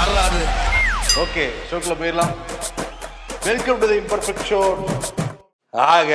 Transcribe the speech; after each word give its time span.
யாராது 0.00 0.40
ஓகே 1.22 1.44
ஷோக்குள்ள 1.68 1.94
போயிடலாம். 2.00 2.32
Welcome 3.44 3.78
to 3.78 3.86
the 3.86 3.96
imperfect 4.00 4.44
show 4.50 4.60
ஆக 5.74 6.12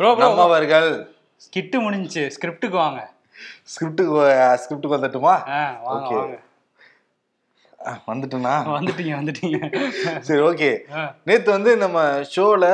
ப்ரோ 0.00 0.08
ப்ரோ 0.10 0.24
நம்மவர்கள் 0.24 0.88
ஸ்கிட்டு 1.40 1.76
முடிஞ்சுச்சு. 1.80 2.24
ஸ்கிரிப்டுக்கு 2.28 2.76
வாங்க. 2.76 3.00
ஸ்கிரிப்டுக்கு 3.66 4.16
ஸ்கிரிப்டுக்கு 4.62 4.96
வந்துட்டுமா? 4.96 5.34
ஆ, 5.52 5.60
வந்துட்டேனா? 8.08 8.54
வந்துட்டீங்க 8.70 9.12
வந்துட்டீங்க. 9.18 9.58
சரி 10.20 10.40
ஓகே. 10.40 10.70
நேத்து 11.24 11.50
வந்து 11.50 11.76
நம்ம 11.76 11.98
ஷோல 12.34 12.64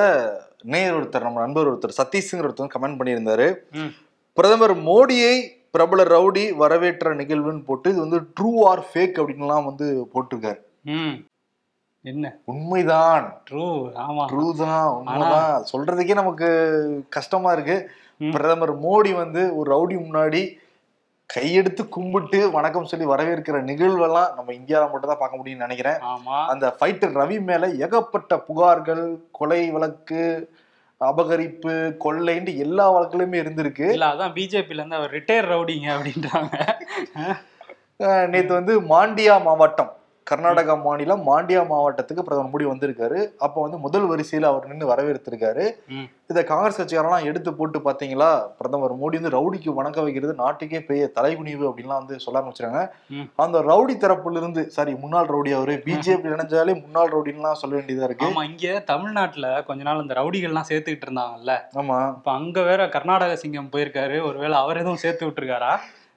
நேயர் 0.64 0.96
ஒருத்தர் 0.96 1.22
நம்ம 1.22 1.40
நண்பர் 1.40 1.70
ஒருத்தர் 1.70 1.98
சதீஷ்ங்கிற 2.00 2.48
ஒருத்தர் 2.48 2.74
கமெண்ட் 2.74 2.98
பண்ணியிருந்தாரு. 3.00 3.48
ம். 3.74 3.92
பிரதமர் 4.36 4.74
மோடியை 4.88 5.36
பிரபல 5.76 6.02
ரவுடி 6.14 6.44
வரவேற்ற 6.62 7.14
நிகழ்வுன்னு 7.20 7.64
போட்டு 7.70 7.90
இது 7.94 8.00
வந்து 8.04 8.20
ட்ரூ 8.36 8.52
ஆர் 8.72 8.84
ஃபேக் 8.90 9.18
அப்படின்லாம் 9.22 9.68
வந்து 9.70 9.86
போட்டிருக்காரு. 10.12 10.60
என்ன? 12.04 12.26
உண்மைதான். 12.52 13.24
ட்ரூ 13.48 13.64
ஆமா. 14.02 14.24
ட்ரூ 14.32 14.44
தான் 14.60 14.84
உண்மைதான். 14.98 15.64
சொல்றதுக்கே 15.70 16.20
நமக்கு 16.20 16.48
கஷ்டமா 17.16 17.50
இருக்கு. 17.56 17.76
பிரதமர் 18.34 18.72
மோடி 18.84 19.10
வந்து 19.22 19.42
ஒரு 19.56 19.68
ரவுடி 19.74 19.96
முன்னாடி 20.04 20.42
கையெடுத்து 21.30 21.82
கும்பிட்டு 21.94 22.38
வணக்கம் 22.56 22.88
சொல்லி 22.90 23.06
வரவேற்கிற 23.12 23.56
நிகழ்வெல்லாம் 23.70 24.30
நம்ம 24.36 24.52
இந்தியாவில் 24.58 24.92
மட்டும் 24.92 25.10
தான் 25.12 25.20
பார்க்க 25.22 25.40
முடியும்னு 25.40 25.66
நினைக்கிறேன். 25.66 25.98
அந்த 26.52 26.66
ஃபைட்டர் 26.76 27.16
ரவி 27.20 27.38
மேல 27.48 27.70
ஏகப்பட்ட 27.86 28.38
புகார்கள் 28.48 29.04
கொலை 29.38 29.60
வழக்கு 29.74 30.22
அபகரிப்பு 31.00 31.72
கொள்ளைன்னு 32.04 32.52
எல்லா 32.56 32.84
வழக்குலையுமே 32.92 33.38
இருந்திருக்கு. 33.42 33.86
இல்ல 33.92 34.06
அதான் 34.06 34.34
பிஜேபில 34.34 34.80
இருந்து 34.80 34.96
அவர் 34.96 35.12
ரிட்டையர் 35.12 35.50
ரவுடிங்க 35.52 35.88
அப்படின்றாங்க. 35.96 36.54
நேத்து 38.26 38.52
வந்து 38.54 38.74
மாண்டியா 38.92 39.36
மாவட்டம். 39.42 39.92
கர்நாடகா 40.26 40.74
மாநிலம் 40.82 41.22
மாண்டியா 41.26 41.60
மாவட்டத்துக்கு 41.68 42.22
பிரதமர் 42.22 42.52
மோடி 42.52 42.64
வந்திருக்காரு. 42.64 43.18
அப்போ 43.38 43.62
வந்து 43.62 43.78
முதல் 43.78 44.06
வரிசையில 44.06 44.42
அவர் 44.42 44.66
நின்று 44.66 44.86
வரவேற்றிருக்காரு. 44.86 45.64
இதை 46.30 46.44
காங்கிரஸ் 46.44 46.78
கட்சிக்காரெல்லாம் 46.80 47.24
எடுத்து 47.24 47.54
போட்டு 47.54 47.78
பாத்தீங்களா? 47.78 48.30
பிரதமர் 48.58 48.94
மோடி 48.94 49.16
வந்து 49.16 49.30
ரவுடிக்கு 49.30 49.74
வணக்கம் 49.74 50.04
வைக்கிறது 50.04 50.34
நாட்டுக்கே 50.34 50.80
பெரிய 50.80 51.10
தலைகுனிவு 51.16 51.64
அப்படின்லாம் 51.68 52.00
வந்து 52.00 52.18
சொல்ல 52.18 52.40
ஆரம்பிச்சிட்டாங்க 52.40 52.80
ம். 53.10 53.26
அந்த 53.38 53.60
ரவுடி 53.62 53.96
தரப்புல 53.96 54.36
இருந்து 54.36 54.70
சாரி 54.70 54.94
முன்னாள் 54.94 55.26
ரவுடி 55.26 55.52
அவரு 55.52 55.82
பிஜேபி 55.86 56.28
நினைச்சாலே 56.28 56.74
முன்னாள் 56.80 57.08
ரவுடின்லாம் 57.08 57.52
சொல்ல 57.54 57.76
வேண்டியதா 57.76 58.04
இருக்கு. 58.04 58.26
ஆமா 58.26 58.44
இங்க 58.44 58.80
தமிழ்நாட்டுல 58.84 59.62
கொஞ்ச 59.62 59.82
நாள் 59.82 60.02
இந்த 60.02 60.14
ரவுடிகள்லாம் 60.14 60.68
சேர்த்துக்கிட்டு 60.68 61.08
இருந்தாங்கல்ல. 61.08 61.54
ஆமா. 61.74 62.00
இப்ப 62.16 62.32
அங்க 62.32 62.62
வேற 62.62 62.88
கர்நாடக 62.88 63.36
சிங்கம் 63.36 63.70
போயிருக்காரு. 63.72 64.18
ஒருவேளை 64.24 64.58
அவர் 64.58 64.76
எதுவும் 64.76 64.96
சேர்த்து 64.96 65.26
விட்டுருக்காரா? 65.26 65.72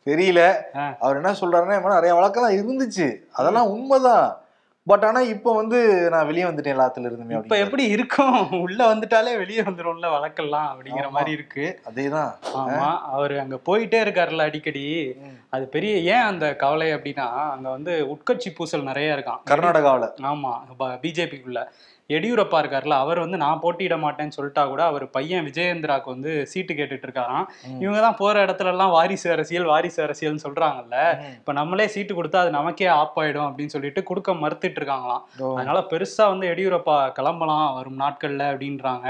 தெரியல. 0.05 0.55
அவர் 0.99 1.15
என்ன 1.15 1.31
சொல்றாருன்னா 1.31 1.93
நிறைய 1.93 2.15
வழக்கெல்லாம் 2.15 2.57
இருந்துச்சு. 2.57 3.15
அதெல்லாம் 3.33 3.67
உண்மைதான். 3.67 4.37
பட் 4.85 5.03
ஆனா 5.03 5.19
இப்போ 5.19 5.55
வந்து 5.55 6.09
நான் 6.09 6.25
வெளியே 6.25 6.43
வந்துட்டேன் 6.43 6.75
எல்லாத்துல 6.75 7.09
இருந்துமே 7.09 7.43
இப்ப 7.43 7.57
எப்படி 7.57 7.83
இருக்கும்? 7.83 8.61
உள்ள 8.61 8.95
வந்துட்டாலே 8.95 9.37
வெளியே 9.37 9.61
வந்துரும்ல 9.61 10.07
வழக்கெல்லாம் 10.07 10.67
அப்படிங்கிற. 10.69 11.09
மாதிரி 11.09 11.31
இருக்கு. 11.31 11.79
அதேதான். 11.93 12.31
ஆமா. 12.55 12.97
அவர் 12.99 13.39
அங்க 13.39 13.55
போயிட்டே 13.55 14.07
இருக்காருல்ல 14.07 14.41
அடிக்கடி. 14.41 15.15
அது 15.49 15.67
பெரிய 15.67 15.97
ஏன் 15.97 16.21
அந்த 16.21 16.55
கவலை 16.55 16.93
அப்படின்னா 16.93 17.49
அங்க 17.49 17.69
வந்து 17.69 18.05
உட்கட்சி 18.05 18.47
பூசல் 18.55 18.83
நிறைய 18.83 19.13
இருக்கான் 19.13 19.49
கர்நாடகாவுல. 19.49 20.09
ஆமா. 20.21 20.53
பிஜேபிக்குள்ள. 20.79 21.67
எடியூரப்பா 22.15 22.59
இருக்காருல்ல 22.61 22.95
அவர் 23.03 23.19
வந்து 23.23 23.37
நான் 23.43 23.61
போட்டியிட 23.63 23.95
மாட்டேன்னு 24.03 24.35
சொல்லிட்டா 24.37 24.63
கூட 24.71 24.81
அவர் 24.91 25.05
பையன் 25.15 25.45
விஜயேந்திராக்கு 25.47 26.09
வந்து 26.13 26.31
சீட்டு 26.51 26.73
கேட்டுட்டு 26.79 27.07
இருக்காராம். 27.07 27.45
இவங்க 27.83 27.99
தான் 28.05 28.17
போற 28.21 28.35
இடத்துல 28.45 28.73
எல்லாம் 28.73 28.93
வாரிசு 28.95 29.27
அரசியல் 29.35 29.67
வாரிசு 29.71 29.99
அரசியல்னு 30.05 30.45
சொல்றாங்கல்ல. 30.45 30.97
இப்ப 31.39 31.53
நம்மளே 31.59 31.87
சீட்டு 31.95 32.13
கொடுத்தா 32.19 32.41
அது 32.43 32.51
நமக்கே 32.57 32.89
ஆப் 32.99 33.17
ஆயிடும் 33.23 33.47
அப்படின்னு 33.49 33.75
சொல்லிட்டு 33.75 34.03
கொடுக்க 34.09 34.33
மறுத்துட்டு 34.43 34.81
இருக்காங்களாம். 34.81 35.23
அதனால 35.59 35.79
பெருசா 35.91 36.25
வந்து 36.33 36.47
எடியூரப்பா 36.53 36.97
கிளம்பலாம் 37.19 37.65
வரும் 37.79 38.01
நாட்கள்ல 38.03 38.51
அப்படின்றாங்க. 38.53 39.07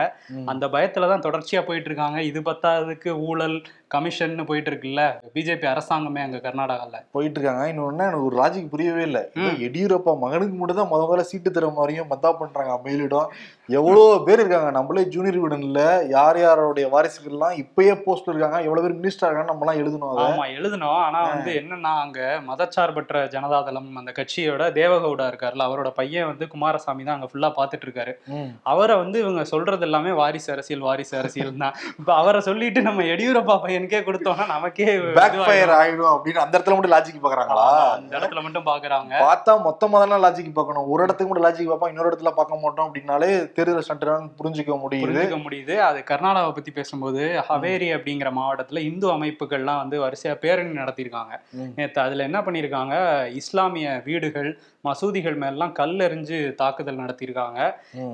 அந்த 0.54 0.68
பயத்துல 0.76 1.10
தான் 1.14 1.26
தொடர்ச்சியா 1.28 1.64
போயிட்டு 1.70 1.92
இருக்காங்க 1.92 2.20
இது 2.32 2.42
பத்தாததுக்கு 2.50 3.12
ஊழல் 3.30 3.58
கமிஷன் 3.94 4.36
போயிட்டு 4.50 4.70
இருக்குல்ல 4.72 5.04
பிஜேபி 5.36 5.66
அரசாங்கமே 5.72 6.22
அங்க 6.26 6.40
கர்நாடகால. 6.44 6.96
போயிட்டு 7.16 7.38
இருக்காங்க 7.38 7.64
இன்னொன்னு 7.72 8.06
எனக்கு 8.10 8.28
ஒரு 8.28 8.36
லாஜிக் 8.42 8.70
புரியவே 8.74 9.04
இல்லை. 9.08 9.24
எடியூரப்பா 9.68 10.12
மகனுக்கு 10.26 10.56
மட்டும் 10.60 10.80
தான் 10.82 10.92
முத 10.92 11.02
முதல்ல 11.06 11.30
சீட்டு 11.32 11.50
தர 11.56 11.70
மாதிரியும் 11.80 12.12
மத்தா 12.14 12.32
பண்றாங்க 12.42 12.76
மேலிடம் 12.90 13.32
எவ்வளோ 13.80 14.04
பேர் 14.28 14.42
இருக்காங்க? 14.42 14.70
நம்மளே 14.76 15.02
ஜூனியர் 15.14 15.36
விடன்ல 15.42 15.82
யார் 16.14 16.38
யாரோடைய 16.44 16.86
வாரிசுகள்லாம் 16.94 17.58
இப்பயே 17.64 17.94
போஸ்ட் 18.06 18.30
இருக்காங்க 18.32 18.60
எவ்வளவு 18.68 18.84
பேர் 18.86 18.96
மினிஸ்டர் 19.02 19.28
இருக்காங்க 19.28 19.52
நம்மலாம் 19.52 19.80
எழுதணும் 19.82 20.12
அதை. 20.12 20.24
ஆமா 20.28 20.46
எழுதணும். 20.56 20.96
ஆனா 21.08 21.20
வந்து 21.34 21.52
என்னன்னா 21.60 21.92
அங்க 22.06 22.20
மதச்சார்பற்ற 22.48 23.22
ஜனதாதளம் 23.34 23.90
அந்த 24.02 24.14
கட்சியோட 24.20 24.70
தேவகவுடா 24.80 25.28
இருக்காருல்ல 25.32 25.68
அவரோட 25.70 25.92
பையன் 26.00 26.30
வந்து 26.32 26.48
குமாரசாமி 26.54 27.06
தான் 27.10 27.18
அங்க 27.18 27.30
ஃபுல்லா 27.34 27.52
பாத்துட்டு 27.60 27.88
இருக்காரு. 27.88 28.14
அவரை 28.74 28.96
வந்து 29.04 29.20
இவங்க 29.24 29.44
சொல்றது 29.54 29.86
எல்லாமே 29.90 30.14
வாரிசு 30.22 30.50
அரசியல் 30.56 30.88
வாரிசு 30.88 31.14
அரசியல் 31.22 31.62
தான். 31.66 31.78
இப்ப 32.00 32.10
அவரை 32.22 32.42
சொல்லிட்டு 32.50 32.84
நம்ம 32.90 33.06
எடியூரப்பா 33.14 33.58
பையனுக்கே 33.68 34.02
கொடுத்தோம்னா 34.10 34.48
நமக்கே 34.56 34.90
பேக். 35.20 35.38
ஃபயர் 35.50 35.76
ஆயிடும் 35.80 36.12
அப்படின்னு 36.16 36.44
அந்த 36.46 36.54
இடத்துல 36.58 36.76
மட்டும் 36.78 36.96
லாஜிக் 36.96 37.24
பாக்குறாங்களா? 37.28 37.68
அந்த 38.00 38.12
இடத்துல 38.20 38.42
மட்டும் 38.48 38.68
பாக்குறாங்க. 38.72 39.14
பார்த்தா 39.28 39.58
மொத்தமா 39.70 40.04
தானே 40.04 40.20
லாஜிக் 40.26 40.52
பார்க்கணும் 40.60 40.92
ஒரு 40.96 41.02
இடத்துக்கு 41.06 41.30
மட்டும் 41.32 41.48
லாஜிக் 41.50 41.72
பார்ப்போம் 41.72 41.94
இன்னொரு 41.94 42.12
இடத்துல 42.12 42.32
பார்க்க 42.38 42.64
மாட்டோம். 42.66 42.78
அப்படின்னாலே 42.84 43.28
தேர்தல் 43.56 43.86
ஸ்டன்ட்னு 43.86 44.14
புரிஞ்சுக்க 44.40 44.74
முடியுது. 44.82 45.06
புரிஞ்சுக்க 45.06 45.38
முடியுது. 45.44 45.76
அது 45.82 46.00
கர்நாடகாவை 46.04 46.54
பத்தி 46.54 46.72
பேசும்போது 46.72 47.22
ஹவேரி 47.50 47.90
அப்படிங்கிற 47.96 48.32
மாவட்டத்துல 48.32 48.84
இந்து 48.84 49.08
அமைப்புகள்லாம் 49.14 49.82
வந்து 49.82 49.98
வரிசையா 50.04 50.34
பேரணி 50.40 50.74
நடத்தியிருக்காங்க. 50.80 51.34
நேத்து 51.78 52.02
அதுல 52.02 52.24
என்ன 52.24 52.42
பண்ணியிருக்காங்க? 52.42 52.96
இஸ்லாமிய 53.42 53.88
வீடுகள் 54.06 54.52
மசூதிகள் 54.86 55.38
மேலாம் 55.38 55.74
கல் 55.74 55.96
எறிஞ்சு 56.00 56.38
தாக்குதல் 56.56 57.02
நடத்தியிருக்காங்க. 57.02 57.60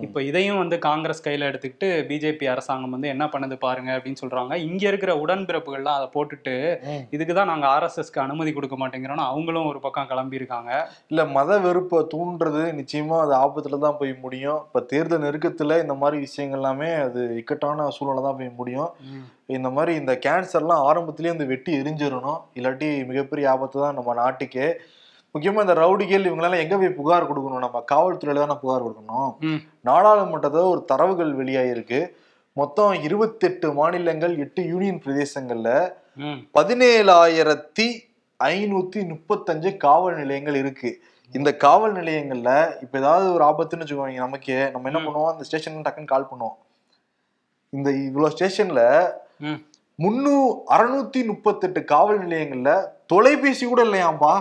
இப்போ 0.01 0.19
இதையும் 0.23 0.57
வந்து 0.57 0.77
காங்கிரஸ் 0.79 1.25
கையில 1.25 1.49
எடுத்துக்கிட்டு 1.49 1.89
பிஜேபி 2.07 2.45
அரசாங்கம் 2.47 2.95
வந்து 2.95 3.07
என்ன 3.07 3.25
பண்ணுது 3.33 3.55
பாருங்க 3.59 3.91
அப்படின்னு 3.97 4.21
சொல்றாங்க. 4.21 4.53
இங்க 4.67 4.83
இருக்கிற 4.87 5.11
உடன்பிறப்புகள்லாம் 5.21 5.97
அதை 5.99 6.07
போட்டுட்டு 6.15 6.55
ம். 6.87 7.03
இதுக்கு 7.09 7.33
தான் 7.33 7.47
நாங்க 7.47 7.67
ஆர்எஸ்எஸ்க்கு 7.67 8.23
அனுமதி 8.23 8.53
கொடுக்க 8.53 8.77
மாட்டேங்கிறோம்னு 8.77 9.27
அவங்களும் 9.27 9.69
ஒரு 9.71 9.79
பக்கம் 9.79 10.07
கிளம்பி 10.07 10.35
இருக்காங்க 10.35 10.71
இல்ல 11.11 11.21
மத 11.35 11.59
வெறுப்பை 11.59 11.99
தூண்டுறது 12.13 12.63
நிச்சயமா 12.79 13.17
அது 13.21 13.33
ஆபத்துல 13.39 13.79
தான் 13.79 13.97
போய் 13.97 14.13
முடியும். 14.21 14.54
இப்ப 14.65 14.81
தேர்தல் 14.91 15.23
நெருக்கத்துல 15.25 15.77
இந்த 15.83 15.93
மாதிரி 16.01 16.17
விஷயங்கள் 16.25 16.59
எல்லாமே 16.59 16.89
அது 17.05 17.21
இக்கட்டான 17.39 17.87
சூழ்நிலை 17.95 18.21
தான் 18.25 18.37
போய் 18.39 18.57
முடியும். 18.59 18.91
இந்த 19.57 19.69
மாதிரி 19.77 19.93
இந்த 20.01 20.13
கேன்சர்லாம் 20.25 20.85
ஆரம்பத்திலேயே 20.89 21.35
இந்த 21.35 21.47
வெட்டி 21.53 21.71
எரிஞ்சிடணும். 21.81 22.39
இல்லாட்டி 22.57 22.89
மிகப்பெரிய 23.11 23.51
ஆபத்து 23.53 23.79
தான் 23.85 23.97
நம்ம 23.99 24.15
நாட்டுக்கே. 24.21 24.67
முக்கியமா 25.35 25.63
இந்த 25.65 25.75
ரவுடிகள் 25.81 26.27
இவங்களெல்லாம் 26.27 26.63
எங்க 26.63 26.75
போய் 26.81 26.97
புகார் 26.99 27.29
கொடுக்கணும்? 27.29 27.63
நம்ம 27.65 27.81
காவல்துறையில 27.91 28.43
தானே 28.43 28.57
புகார் 28.61 28.85
கொடுக்கணும். 28.85 29.31
நாடாளுமன்றத்தில் 29.89 30.71
ஒரு 30.73 30.83
தரவுகள் 30.91 31.33
வெளியாயிருக்கு. 31.41 31.99
மொத்தம் 32.57 32.93
இருபத்தெட்டு 33.07 33.67
மாநிலங்கள் 33.79 34.33
எட்டு 34.43 34.61
யூனியன் 34.71 35.01
பிரதேசங்கள்ல 35.05 35.69
பதினேழாயிரத்தி 36.57 37.87
ஐநூத்தி 38.39 38.99
முப்பத்தஞ்சு 39.11 39.69
காவல் 39.83 40.17
நிலையங்கள் 40.21 40.57
இருக்கு. 40.61 40.91
இந்த 41.33 41.49
காவல் 41.63 41.93
நிலையங்கள்ல 41.93 42.51
இப்ப 42.81 42.97
ஏதாவது 42.97 43.33
ஒரு 43.33 43.43
ஆபத்துன்னு 43.45 43.83
வச்சுக்கோங்க 43.83 44.25
நமக்கே 44.25 44.69
நம்ம 44.69 44.89
என்ன. 44.89 44.99
பண்ணுவோம்? 45.05 45.31
அந்த 45.31 45.43
ஸ்டேஷன் 45.43 45.85
டக்குன்னு 45.87 46.13
கால் 46.13 46.29
பண்ணுவோம். 46.31 46.55
இந்த 47.69 47.89
இவ்வளவு 47.91 48.33
ஸ்டேஷன்ல. 48.35 48.81
முன்னூ 49.99 50.33
அறுநூத்தி 50.75 51.25
முப்பத்தெட்டு 51.25 51.83
காவல் 51.83 52.19
நிலையங்கள்ல 52.25 52.71
தொலைபேசி 53.07 53.65
கூட 53.65 53.81
இல்லையாம்பா? 53.83 54.33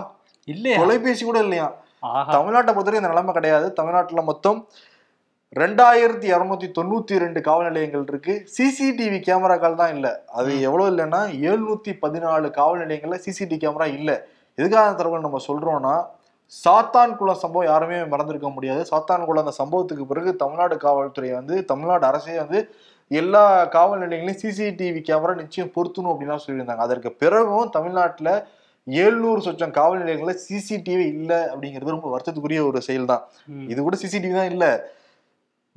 இல்லையா? 0.47 0.77
தொலைபேசி 0.81 1.25
கூட 1.25 1.39
இல்லையா? 1.39 1.67
தமிழ்நாட்டை 2.35 2.71
பொறுத்தவரை 2.73 2.99
இந்த 3.01 3.11
நிலைமை 3.13 3.33
கிடையாது. 3.33 3.67
தமிழ்நாட்டுல 3.73 4.21
மொத்தம் 4.21 4.67
ரெண்டாயிரத்தி 5.55 6.27
இரநூத்தி 6.35 6.67
தொண்ணூத்தி 6.77 7.19
ரெண்டு 7.23 7.41
காவல் 7.41 7.67
நிலையங்கள் 7.67 8.05
இருக்கு. 8.07 8.33
சிசிடிவி 8.55 9.19
கேமராக்கள் 9.27 9.79
தான் 9.81 9.93
இல்ல. 9.95 10.07
அது 10.39 10.51
எவ்வளவு 10.61 10.89
இல்லைன்னா 10.91 11.21
எழுநூத்தி 11.49 11.91
பதினாலு 12.03 12.49
காவல் 12.59 12.81
நிலையங்கள்ல 12.85 13.19
சிசிடிவி 13.25 13.59
கேமரா 13.63 13.87
இல்ல. 13.99 14.11
எதுக்காக 14.57 14.93
தகவல் 14.93 15.25
நம்ம 15.27 15.41
சொல்றோம்னா 15.47 15.95
சாத்தான் 16.63 17.13
குளம் 17.19 17.39
சம்பவம் 17.43 17.69
யாருமே 17.69 17.97
மறந்திருக்க 18.13 18.49
முடியாது. 18.55 18.81
சாத்தான் 18.91 19.25
குளம் 19.27 19.43
அந்த 19.45 19.53
சம்பவத்துக்கு 19.61 20.03
பிறகு 20.11 20.31
தமிழ்நாடு 20.41 20.75
காவல்துறை 20.83 21.31
வந்து 21.39 21.55
தமிழ்நாடு 21.71 22.05
அரசே 22.09 22.35
வந்து 22.41 22.59
எல்லா 23.21 23.43
காவல் 23.75 24.03
நிலையங்களையும் 24.03 24.41
சிசிடிவி 24.43 25.01
கேமரா 25.09 25.33
நிச்சயம் 25.41 25.73
பொருத்தணும் 25.75 26.11
அப்படின்னு 26.11 26.43
சொல்லியிருந்தாங்க. 26.45 26.85
அதற்கு 26.87 27.09
பிறகும் 27.23 27.71
தமிழ்நாட்டுல 27.77 28.29
ஏழ்நூறு 28.87 29.41
சொச்சம் 29.45 29.75
காவல் 29.77 30.01
நிலையங்கள்ல 30.01 30.35
சிசிடிவி 30.47 31.05
இல்லை 31.15 31.39
அப்படிங்கிறது 31.51 31.95
ரொம்ப 31.95 32.09
வருத்தத்துக்குரிய 32.13 32.61
ஒரு 32.69 32.81
செயல் 32.87 33.09
தான். 33.11 33.23
இது 33.71 33.79
கூட 33.85 33.97
சிசிடிவி 34.03 34.35
தான் 34.39 34.51
இல்ல. 34.53 34.65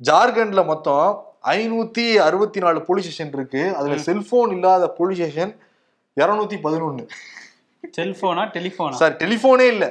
ஜார்க்கண்ட்ல 0.09 0.63
மொத்தம் 0.71 1.07
ஐநூத்தி 1.55 2.05
அறுபத்தி 2.27 2.59
நாலு 2.65 2.79
போலீஸ் 2.87 3.07
ஸ்டேஷன் 3.07 3.33
இருக்கு. 3.37 3.63
அதுல 3.79 3.97
செல்போன் 4.07 4.53
இல்லாத 4.57 4.87
போலீஸ் 4.99 5.19
ஸ்டேஷன் 5.21 5.53
இருநூத்தி 6.17 6.57
பதினொன்னு. 6.65 7.05
செல்போனா 7.97 8.43
டெலிபோனா 8.55 8.99
சார் 9.01 9.17
டெலிபோனே 9.23 9.67
இல்ல. 9.73 9.85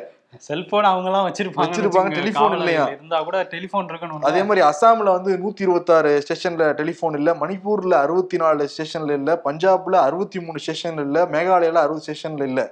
செல்போன் 0.47 0.87
அவங்க 0.89 1.09
எல்லாம் 1.11 1.27
வச்சிருப்பாங்க 1.27 1.67
வச்சிருப்பாங்க, 1.67 2.11
telephone 2.17 2.55
இல்லையா? 2.57 2.83
இருந்தா 2.95 3.19
கூட 3.29 3.39
டெலிபோன் 3.53 3.89
இருக்கணும் 3.91 4.27
அதே 4.29 4.41
மாதிரி 4.49 4.63
அசாம்ல 4.67 5.15
வந்து 5.17 5.31
நூத்தி 5.43 5.65
இருபத்தாறு 5.67 6.11
ஸ்டேஷன்ல 6.25 6.67
டெலிபோன் 6.81 7.17
இல்ல 7.21 7.31
மணிப்பூர்ல 7.35 7.95
அறுபத்தி 8.05 8.39
நாலு 8.43 8.67
ஸ்டேஷன்ல 8.75 9.17
இல்ல 9.21 9.31
பஞ்சாப்ல 9.47 9.97
அறுபத்தி 10.09 10.41
மூணு 10.47 10.61
ஸ்டேஷன்ல 10.65 11.07
இல்ல 11.09 11.21
மேகாலயால 11.35 11.83
அறுபது 11.85 12.05
ஸ்டேஷன்ல 12.07 12.45
இல்ல. 12.51 12.63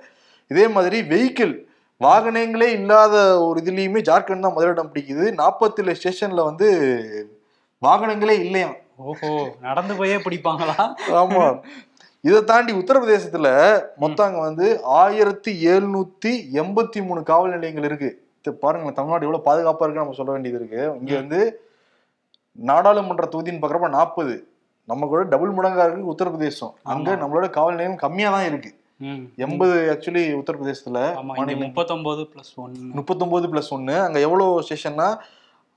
இதே 0.51 0.67
மாதிரி 0.77 1.01
வெஹிக்கிள் 1.13 1.55
வாகனங்களே 2.01 2.69
இல்லாத 2.79 3.15
ஒரு 3.47 3.59
இதுலயுமே 3.63 4.01
ஜார்க்கண்ட் 4.09 4.47
தான் 4.47 4.57
முதலிடம் 4.57 4.91
பிடிக்குது. 4.93 5.27
நாற்பத்தேழு 5.41 5.99
ஸ்டேஷன்ல 6.01 6.43
வந்து 6.51 6.69
வாகனங்களே 7.83 8.37
இல்லையாம். 8.45 8.77
ஓஹோ 9.05 9.31
நடந்து 9.67 9.95
போயே 9.99 10.17
பிடிப்பாங்களா? 10.19 10.77
ஆமா. 11.21 11.47
இதை 12.27 12.39
தாண்டி 12.51 12.73
உத்தரப்பிரதேசத்துல 12.81 13.49
மொத்தம் 14.03 14.27
அங்க 14.27 14.41
வந்து 14.49 14.67
ஆயிரத்தி 15.01 15.53
எழுநூத்தி 15.73 16.33
எண்பத்தி 16.61 17.01
மூணு 17.09 17.21
காவல் 17.31 17.55
நிலையங்கள் 17.55 17.87
இருக்கு. 17.89 18.11
இது 18.41 18.53
பாருங்களேன் 18.63 18.97
தமிழ்நாடு 18.99 19.27
எவ்வளவு 19.27 19.47
பாதுகாப்பா 19.49 19.85
இருக்கு 19.85 20.03
நம்ம 20.03 20.17
சொல்ல 20.19 20.33
வேண்டியது 20.33 20.59
இருக்கு. 20.61 20.81
இங்க 21.01 21.15
வந்து 21.23 21.41
நாடாளுமன்ற 22.59 23.27
தொகுதின்னு 23.33 23.63
பாக்குறப்ப 23.63 23.89
நாற்பது. 23.99 24.35
நம்ம 24.89 25.07
கூட 25.13 25.23
டபுள் 25.33 25.55
மடங்கா 25.57 25.87
இருக்கு 25.87 26.13
உத்தரப்பிரதேசம். 26.15 26.73
அங்க. 26.93 27.09
நம்மளோட 27.23 27.47
காவல் 27.57 27.77
நிலையம் 27.77 28.03
கம்மியா 28.05 28.31
தான் 28.37 28.49
இருக்கு. 28.51 28.71
எண்பது 29.37 29.75
ஆக்சுவலி 29.95 30.23
உத்தரப்பிரதேசத்துல 30.41 31.01
முப்பத்தொன்பது 31.65 32.23
பிளஸ் 32.33 32.53
ஒன்னு 32.63 32.95
முப்பத்தொன்பது 32.99 33.47
பிளஸ் 33.53 33.73
ஒன்னு 33.77 33.97
அங்க 34.01 34.19
எவ்வளவு 34.27 34.63
ஸ்டேஷன்னா 34.67 35.09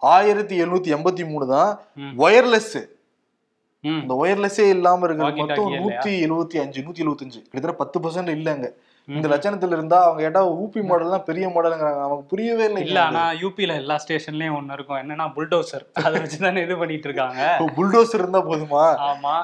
ஆயிரத்தி 0.02 0.56
எழுநூத்தி 0.64 0.90
எண்பத்தி 0.98 1.24
மூணு 1.32 1.48
தான். 1.48 1.72
ஒயர்லெஸ். 2.26 2.78
இந்த 3.84 4.14
ஒயர்லெஸ்ஸே 4.22 4.68
இல்லாம 4.76 5.06
இருக்கிறது 5.08 5.42
மொத்தம் 5.42 5.74
நூத்தி 5.82 6.12
எழுபத்தி 6.26 6.58
அஞ்சு 6.64 6.80
நூத்தி 6.86 7.04
எழுபத்தஞ்சு 7.04 7.40
கிட்டத்தட்ட 7.44 7.76
பத்து 7.82 7.98
பர்சன்ட் 8.04 8.32
இல்லங்க. 8.38 8.68
இந்த. 9.08 9.28
லட்சணத்துல 9.32 9.76
இருந்தா 9.78 10.00
அவங்க 10.06 10.22
கேட்டா 10.24 10.42
ஊபி 10.62 10.82
மாடல் 10.90 11.14
தான் 11.14 11.26
பெரிய 11.30 11.46
மாடலுங்கிறாங்க 11.54 12.02
நமக்கு 12.04 12.26
புரியவே 12.32 12.66
இல்லை 12.70 12.82
இல்ல 12.86 13.00
ஆனா 13.06 13.24
யூபில 13.42 13.78
எல்லா 13.82 13.96
ஸ்டேஷன்லயும் 14.04 14.58
ஒண்ணு 14.58 14.76
இருக்கும். 14.78 15.00
என்னன்னா 15.04 15.26
புல்டோசர் 15.38 15.86
அதை 16.02 16.16
வச்சுதானே 16.24 16.64
இது 16.68 16.76
பண்ணிட்டு 16.82 17.08
இருக்காங்க 17.10 17.42
புல்டோசர் 17.78 18.24
இருந்தா 18.24 18.42
போதுமா? 18.50 18.84
ஆமா. 19.08 19.36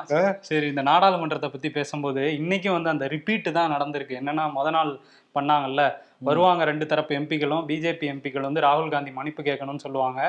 சரி 0.49 0.67
இந்த 0.73 0.83
நாடாளுமன்றத்தை 0.91 1.49
பத்தி 1.55 1.71
பேசும்போது 1.79 2.23
இன்னைக்கும் 2.41 2.77
வந்து 2.77 2.93
அந்த 2.93 3.07
ரிப்பீட் 3.15 3.49
தான் 3.59 3.73
நடந்திருக்கு. 3.75 4.19
என்னன்னா 4.21 4.45
முத 4.57 4.69
நாள் 4.77 4.91
பண்ணாங்கல்ல. 5.35 5.83
வருவாங்க 6.27 6.63
ரெண்டு 6.69 6.85
தரப்பு 6.91 7.13
எம்பிக்களும் 7.19 7.65
பிஜேபி 7.69 8.05
எம்பிக்கள் 8.11 8.47
வந்து 8.47 8.65
ராகுல் 8.67 8.93
காந்தி 8.93 9.11
மன்னிப்பு 9.17 9.41
கேட்கணும்னு 9.49 9.85
சொல்லுவாங்க. 9.85 10.19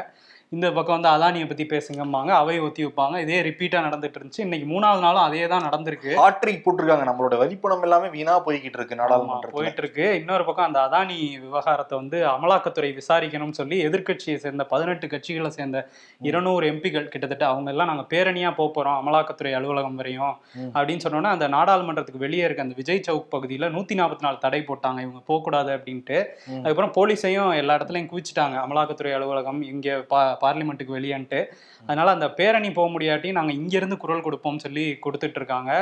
இந்த 0.50 0.72
பக்கம் 0.72 1.00
வந்து 1.00 1.08
அதானியை 1.14 1.46
பத்தி 1.46 1.64
பேசுங்கம்பாங்க. 1.64 2.28
அவை 2.28 2.60
ஒத்தி 2.60 2.86
வைப்பாங்க. 2.86 3.20
இதே 3.20 3.42
ரிப்பீட்டா 3.42 3.78
நடந்துட்டு 3.86 4.18
இருந்துச்சு. 4.18 4.40
இன்னைக்கு 4.40 4.66
மூணாவது 4.68 5.00
நாளும் 5.00 5.22
அதே 5.22 5.46
தான் 5.46 5.62
நடந்திருக்கு. 5.62 6.10
ஹாட்ரிக் 6.14 6.62
போட்டிருக்காங்க. 6.66 7.04
நம்மளோட 7.08 7.36
வரிப்பணம் 7.36 7.82
எல்லாமே 7.82 8.08
வீணா 8.08 8.44
போய்கிட்டு 8.44 8.78
இருக்கு 8.78 8.94
ஆமா, 8.94 8.98
நாடாளுமன்றத்துல. 8.98 9.50
போயிட்டு 9.50 9.82
இருக்கு 9.82 10.14
இன்னொரு 10.18 10.44
பக்கம் 10.44 10.64
அந்த 10.64 10.80
அதானி 10.80 11.40
விவகாரத்தை 11.40 11.98
வந்து 11.98 12.26
அமலாக்கத்துறை 12.26 13.00
விசாரிக்கணும்னு 13.00 13.50
சொல்லி 13.50 13.86
எதிர்க்கட்சியை 13.86 14.34
சேர்ந்த 14.34 14.64
பதினெட்டு 14.64 15.06
கட்சிகளை 15.06 15.46
சேர்ந்த 15.46 15.88
இருநூறு 16.20 16.70
எம்பிக்கள் 16.70 17.08
கிட்டத்தட்ட 17.08 17.46
அவங்க 17.46 17.70
எல்லாம் 17.70 17.86
நாங்க 17.86 18.16
பேரணியா 18.16 18.54
போக 18.54 18.68
போறோம் 18.76 19.00
அமலாக்கத்துறை 19.02 19.52
அலுவலகம் 19.52 19.94
வரையும். 19.94 20.36
அப்படின்னு 20.74 21.04
சொன்னோன்னா 21.08 21.32
அந்த 21.36 21.48
நாடாளுமன்றத்துக்கு 21.48 22.16
வெளியே 22.16 22.44
இருக்க 22.44 22.62
அந்த 22.62 22.74
விஜய் 22.76 23.00
சவுக் 23.08 23.34
பகுதியில 23.34 23.70
நூத்தி 23.76 23.98
நாற்பத்தி 24.02 24.20
நாலு 24.20 24.38
தடை 24.38 24.60
போட்டாங்க. 24.60 25.00
இவங்க 25.00 25.22
போகக்கூடாது 25.26 25.76
அப்படின்ட்டு. 25.76 26.24
அதுக்கப்புறம் 26.64 26.94
போலீஸையும் 26.96 27.56
எல்லா 27.56 27.74
இடத்துலயும் 27.74 28.10
குவிச்சிட்டாங்க. 28.14 28.56
அமலாக்கத்துறை 28.64 29.14
அலுவலகம் 29.14 29.62
இங்க 29.62 30.04
பா 30.08 30.34
பார்லிமெண்ட்டுக்கு 30.42 30.96
வெளியன்ட்டு. 30.98 31.40
அதனால 31.86 32.08
அந்த 32.16 32.26
பேரணி 32.38 32.70
போக 32.78 32.88
முடியாட்டி 32.94 33.28
நாங்கள் 33.38 33.58
இங்கேருந்து 33.60 33.96
குரல் 34.04 34.24
கொடுப்போம்னு 34.26 34.64
சொல்லி 34.66 34.86
கொடுத்துட்டு 35.04 35.38
இருக்காங்க 35.40 35.72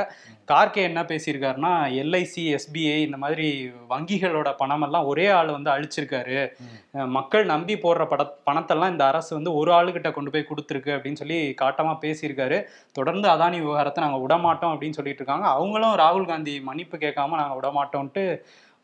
கார்கே 0.51 0.83
என்ன 0.91 1.03
பேசியிருக்காருன்னா 1.11 1.73
எல்ஐசி 2.03 2.45
எஸ்பிஐ 2.56 2.99
இந்த 3.06 3.19
மாதிரி 3.25 3.47
வங்கிகளோட 3.93 4.49
பணமெல்லாம் 4.62 5.09
ஒரே 5.12 5.27
ஆள் 5.39 5.55
வந்து 5.56 5.71
அழிச்சிருக்காரு. 5.75 6.39
மக்கள் 7.17 7.45
நம்பி 7.53 7.77
போடுற 7.85 8.05
பட 8.11 8.23
பணத்தெல்லாம் 8.49 8.93
இந்த 8.95 9.05
அரசு 9.11 9.31
வந்து 9.39 9.53
ஒரு 9.61 9.71
ஆளுகிட்ட 9.79 10.11
கொண்டு 10.17 10.33
போய் 10.35 10.49
கொடுத்துருக்கு 10.51 10.95
அப்படின்னு 10.97 11.23
சொல்லி 11.23 11.39
காட்டமாக 11.62 12.03
பேசியிருக்காரு. 12.05 12.59
தொடர்ந்து 12.99 13.29
அதானி 13.35 13.59
விவகாரத்தை 13.65 14.03
நாங்கள் 14.07 14.25
விடமாட்டோம் 14.25 14.75
அப்படின்னு 14.75 14.99
சொல்லிட்டு 14.99 15.23
இருக்காங்க 15.23 15.49
அவங்களும் 15.57 15.99
ராகுல் 16.03 16.31
காந்தி 16.33 16.55
மன்னிப்பு 16.69 16.99
கேட்காம 17.05 17.37
நாங்கள் 17.43 17.59
விடமாட்டோம்ட்டு 17.61 18.25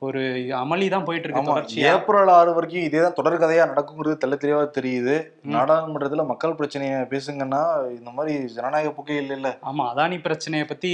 ஒரு 0.03 0.21
அமளி 0.59 0.87
தான் 0.93 1.05
போயிட்டு 1.07 1.27
இருக்கு 1.29 1.81
ஏப்ரல் 1.89 2.31
ஆறு 2.37 2.51
வரைக்கும் 2.57 2.85
இதேதான் 2.87 3.17
தொடர்கதையா 3.19 3.65
நடக்குங்கிறது 3.71 4.15
தெள்ள 4.23 4.37
தெளிவா 4.45 4.63
தெரியுது. 4.77 5.17
நாடாளுமன்றத்துல 5.55 6.25
மக்கள் 6.31 6.57
பிரச்சனைய 6.61 7.01
பேசுங்கன்னா 7.11 7.61
இந்த 7.99 8.11
மாதிரி 8.17 8.33
ஜனநாயக 8.55 8.93
போக்கே 8.97 9.19
இல்ல 9.23 9.35
இல்ல 9.39 9.51
ஆமா 9.71 9.85
அதானி 9.93 10.19
பிரச்சனையை 10.27 10.67
பத்தி 10.71 10.93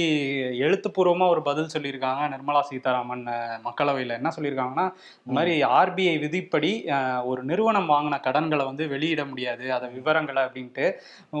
எழுத்துப்பூர்வமா 0.65 1.27
ஒரு 1.35 1.43
பதில் 1.49 1.73
சொல்லியிருக்காங்க 1.75 2.27
நிர்மலா 2.33 2.63
சீதாராமன் 2.71 3.23
மக்களவையில. 3.69 4.17
என்ன 4.19 4.33
சொல்லியிருக்காங்கன்னா 4.37 4.87
இந்த 5.21 5.37
மாதிரி 5.39 5.55
ஆர்பிஐ 5.79 6.17
விதிப்படி 6.25 6.73
ஒரு 7.31 7.43
நிறுவனம் 7.43 7.91
வாங்கின 7.95 8.21
கடன்களை 8.27 8.65
வந்து 8.65 8.85
வெளியிட 8.95 9.23
முடியாது. 9.31 9.65
அதை 9.77 9.89
விவரங்களை 9.97 10.43
அப்படின்ட்டு 10.47 10.87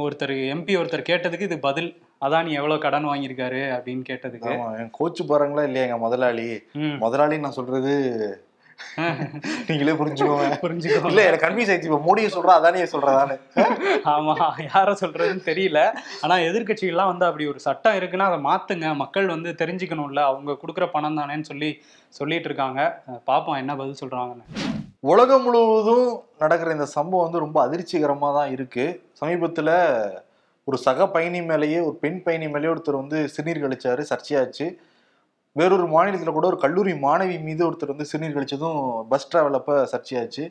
ஒருத்தர் 0.05 0.37
எம்பி 0.55 0.75
ஒருத்தர் 0.81 1.09
கேட்டதுக்கு 1.11 1.49
இது 1.51 1.59
பதில். 1.69 1.91
அதானி 2.21 2.51
எவ்வளவு 2.59 2.83
கடன் 2.85 3.09
வாங்கியிருக்காரு? 3.09 3.61
அப்படின்னு 3.75 4.03
கேட்டதுக்கு. 4.09 4.53
என் 4.81 4.93
கோச்சு 4.99 5.23
பாருங்களா 5.31 5.65
இல்லையா 5.67 5.87
எங்க 5.87 5.99
முதலாளி. 6.05 6.49
முதலாளி 7.05 7.37
நான் 7.45 7.59
சொல்றது 7.61 7.93
நீங்களே 9.67 9.93
புரிஞ்சுக்கோங்க. 9.99 10.47
புரிஞ்சுக்கோ 10.63 11.09
இல்ல 11.11 11.21
எனக்கு 11.27 11.45
கன்ஃபியூஸ் 11.45 11.69
ஆயிடுச்சு. 11.71 11.89
இப்ப 11.89 12.01
மோடியை 12.07 12.29
சொல்றா 12.35 12.57
அதானியை 12.59 12.87
சொல்றதானு 12.91 13.35
ஆமா 14.13 14.35
யார 14.67 14.89
சொல்றதுன்னு 15.01 15.47
தெரியல. 15.47 15.79
ஆனா 16.21 16.35
எதிர்க்கட்சிகள்லாம் 16.49 17.11
வந்து 17.11 17.25
அப்படி 17.25 17.47
ஒரு 17.47 17.59
சட்டம் 17.59 17.97
இருக்குன்னா 17.99 18.27
அதை 18.31 18.39
மாத்துங்க. 18.49 18.89
மக்கள் 18.95 19.27
வந்து 19.27 19.51
தெரிஞ்சுக்கணும்ல. 19.61 20.23
அவங்க 20.31 20.57
கொடுக்குற 20.63 20.87
பணம் 20.91 21.17
தானேன்னு 21.19 21.49
சொல்லி 21.51 21.69
சொல்லிட்டு 22.13 22.49
இருக்காங்க. 22.51 22.81
பாப்போம் 23.31 23.59
என்ன 23.61 23.75
பதில் 23.75 24.01
சொல்றாங்கன்னு. 24.03 24.45
உலகம் 25.03 25.43
முழுவதும் 25.43 26.07
நடக்கிற 26.39 26.71
இந்த 26.71 26.87
சம்பவம் 26.95 27.25
வந்து 27.25 27.43
ரொம்ப 27.45 27.57
அதிர்ச்சிகரமா 27.67 28.29
தான் 28.39 28.53
இருக்கு. 28.57 28.85
சமீபத்துல 29.21 29.69
ஒரு 30.67 30.77
சக 30.77 31.07
பயணி 31.07 31.41
மேலேயே 31.41 31.79
ஒரு 31.79 31.95
பெண் 31.95 32.21
பயணி 32.23 32.47
மேலேயே 32.47 32.73
ஒருத்தர் 32.73 33.01
வந்து 33.01 33.29
சிறுநீர் 33.33 33.63
கழிச்சாரு 33.63 34.01
சர்ச்சையாச்சு. 34.09 34.65
வேறொரு 35.55 35.85
மாநிலத்தில் 35.87 36.37
கூட 36.37 36.47
ஒரு 36.47 36.57
கல்லூரி 36.57 36.91
மாணவி 36.91 37.37
மீது 37.43 37.61
ஒருத்தர் 37.69 37.93
வந்து 37.93 38.05
சிறுநீர் 38.05 38.35
கழிச்சதும் 38.37 38.79
பஸ் 39.07 39.29
டிராவல் 39.31 39.57
அப்ப 39.59 39.77
சர்ச்சையாச்சு. 39.93 40.43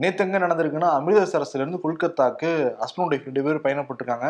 நேத்தங்க 0.00 0.40
நடந்திருக்குன்னா 0.44 0.90
அமிர்தசரஸ்லேருந்து 0.98 1.80
கொல்கத்தாக்கு 1.84 2.50
ஹஸ்பண்ட் 2.82 3.12
ஒய்ஃப் 3.14 3.28
ரெண்டு 3.28 3.44
பேர் 3.46 3.64
பயணப்பட்டிருக்காங்க. 3.66 4.28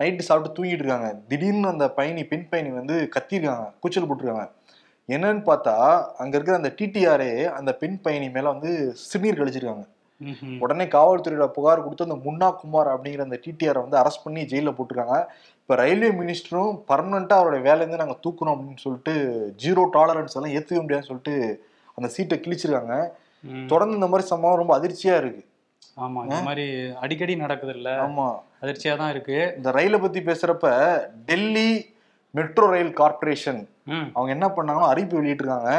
நைட்டு 0.00 0.28
சாப்பிட்டு 0.28 0.56
தூங்கிட்டு 0.56 0.84
இருக்காங்க. 0.84 1.08
திடீர்னு 1.28 1.68
அந்த 1.68 1.88
பயணி 1.90 2.24
பெண் 2.24 2.48
பயணி 2.48 2.70
வந்து 2.70 2.96
கத்திருக்காங்க 3.16 3.66
கூச்சல் 3.80 4.08
போட்டிருக்காங்க. 4.10 4.46
என்னன்னு 5.08 5.42
பார்த்தா 5.50 5.74
அங்கே 6.22 6.36
இருக்கிற 6.38 6.56
அந்த 6.56 6.72
டிடிஆரே 6.78 7.32
அந்த 7.58 7.74
பெண் 7.74 8.00
பயணி 8.00 8.28
மேலே 8.30 8.48
வந்து 8.54 8.70
சிறுநீர் 8.94 9.40
கழிச்சிருக்காங்க. 9.40 9.84
உடனே 10.60 10.84
காவல்துறையில 10.92 11.46
புகார் 11.52 11.82
கொடுத்து 11.82 12.06
அந்த 12.06 12.18
முன்னா 12.22 12.48
குமார் 12.56 12.92
அப்படிங்கிற 12.92 13.24
அந்த 13.24 13.38
டிடிஆரை 13.44 13.80
வந்து 13.82 14.00
அரெஸ்ட் 14.00 14.24
பண்ணி 14.24 14.42
ஜெயில 14.44 14.70
போட்டிருக்காங்க. 14.74 15.16
இப்ப 15.60 15.76
ரயில்வே 15.76 16.10
மினிஸ்டரும் 16.18 16.72
பர்மனண்டா 16.90 17.36
அவருடைய 17.38 17.62
வேலையிருந்து 17.66 18.02
நாங்க 18.02 18.16
தூக்குறோம் 18.24 18.54
அப்படின்னு 18.54 18.84
சொல்லிட்டு 18.84 19.14
ஜீரோ 19.62 19.84
டாலரன்ஸ் 19.94 20.36
எல்லாம் 20.38 20.54
ஏத்துக்க 20.56 20.82
முடியாதுன்னு 20.82 21.10
சொல்லிட்டு 21.10 21.34
அந்த 21.98 22.08
சீட்டை 22.14 22.38
கிழிச்சிருக்காங்க. 22.38 22.96
தொடர்ந்து 23.68 23.98
இந்த 23.98 24.08
மாதிரி 24.08 24.26
சம்பவம் 24.28 24.60
ரொம்ப 24.60 24.74
அதிர்ச்சியா 24.78 25.16
இருக்கு. 25.16 25.42
ஆமா 25.96 26.22
இந்த 26.24 26.38
மாதிரி 26.46 26.64
அடிக்கடி 27.00 27.34
நடக்குது 27.42 27.74
இல்ல 27.74 27.90
ஆமா. 28.04 28.26
அதிர்ச்சியா 28.62 28.94
தான் 28.96 29.12
இருக்கு. 29.14 29.36
இந்த 29.56 29.68
ரயிலை 29.72 29.98
பத்தி 30.00 30.20
பேசுறப்ப 30.22 30.66
டெல்லி 31.28 31.68
மெட்ரோ 32.34 32.66
ரயில் 32.72 32.92
கார்ப்பரேஷன் 32.94 33.60
ம். 33.88 34.08
அவங்க 34.14 34.30
என்ன 34.34 34.46
பண்ணாங்கன்னா 34.50 34.90
அறிவிப்பு 34.92 35.18
வெளியிட்டிருக்காங்க. 35.20 35.70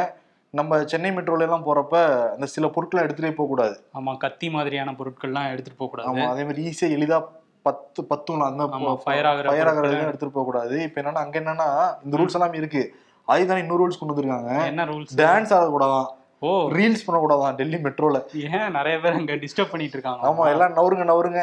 நம்ம 0.50 0.84
சென்னை 0.84 1.10
மெட்ரோல 1.10 1.40
எல்லாம் 1.40 1.66
போறப்ப 1.66 1.94
அந்த 2.30 2.46
சில 2.46 2.68
பொருட்களை 2.68 3.06
எடுத்துட்டே 3.06 3.30
போக 3.30 3.48
கூடாது. 3.48 3.80
ஆமா 3.94 4.16
கத்தி 4.16 4.50
மாதிரியான 4.50 4.92
பொருட்கள்லாம் 4.92 5.50
எடுத்துட்டு 5.50 5.78
போக 5.78 5.90
கூடாது. 5.90 6.08
ஆமா 6.08 6.28
அதே 6.28 6.44
மாதிரி 6.44 6.68
ஈஸியா 6.68 6.84
எளிதா 6.84 7.24
பத்து 7.62 8.06
பத்துங்களா 8.10 8.40
அந்த 8.40 8.64
fire 8.64 8.78
ஆகுற 8.78 9.02
ஃபயர் 9.04 9.26
ஆகிறது 9.26 9.64
பொருட்களை. 9.64 10.00
எடுத்துட்டு 10.00 10.34
போக 10.34 10.46
கூடாது. 10.46 10.82
இப்ப 10.82 11.00
என்னன்னா 11.00 11.14
அங்க 11.14 11.40
என்னன்னா 11.40 11.68
இந்த 12.04 12.16
ரூல்ஸ் 12.16 12.32
எல்லாம் 12.32 12.52
இருக்கு. 12.52 12.94
அதுதான் 13.24 13.58
இன்னொரு 13.58 13.88
ரூல்ஸ் 13.88 13.98
கொண்டு 13.98 14.14
வந்திருக்காங்க. 14.14 14.64
என்ன 14.64 14.84
ரூல்ஸ் 14.84 15.14
டான்ஸ் 15.16 15.54
ஆடக்கூடாதான். 15.58 16.06
ஓ. 16.38 16.70
ரீல்ஸ் 16.70 17.04
பண்ணக்கூடாதான் 17.06 17.54
டெல்லி 17.54 17.76
மெட்ரோல 17.76 18.24
ஏன்? 18.34 18.70
நிறைய 18.70 19.00
பேர் 19.00 19.12
அங்க 19.12 19.32
டிஸ்டர்ப் 19.32 19.70
பண்ணிட்டு 19.70 19.98
இருக்காங்க. 19.98 20.28
ஆமா 20.28 20.48
எல்லாம் 20.48 20.74
நவருங்க 20.74 21.04
நவருங்க. 21.04 21.42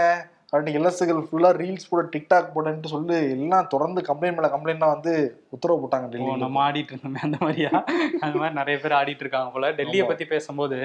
அப்படின்னு 0.52 0.70
இலசுகள் 0.70 1.28
ஃபுல்லா 1.28 1.50
ரீல்ஸ் 1.54 1.90
போட 1.90 2.08
டிக்டாக் 2.18 2.48
போடன்ட்டு 2.56 2.86
சொல்லி 2.86 3.16
எல்லாம் 3.16 3.68
தொடர்ந்து 3.68 4.02
கம்ப்ளைண்ட் 4.02 4.36
மேல 4.36 4.48
கம்ப்ளைண்ட்னா 4.48 4.88
வந்து 4.88 5.44
உத்தரவு 5.56 5.82
போட்டாங்க 5.82 6.08
டெல்லி 6.10 6.30
நம்ம 6.40 6.60
ஆடிட்டு 6.66 6.94
இருந்தோமே 6.94 7.22
அந்த 7.22 7.38
மாதிரியா? 7.40 7.72
அந்த 8.20 8.36
மாதிரி 8.36 8.54
நிறைய 8.54 8.80
பேர் 8.80 8.94
ஆடிட்டு 8.94 9.24
இருக்காங்க 9.24 9.50
போல 9.50 9.72
டெல்லியை. 9.74 10.04
பத்தி 10.08 10.26
பேசும்போது 10.26 10.80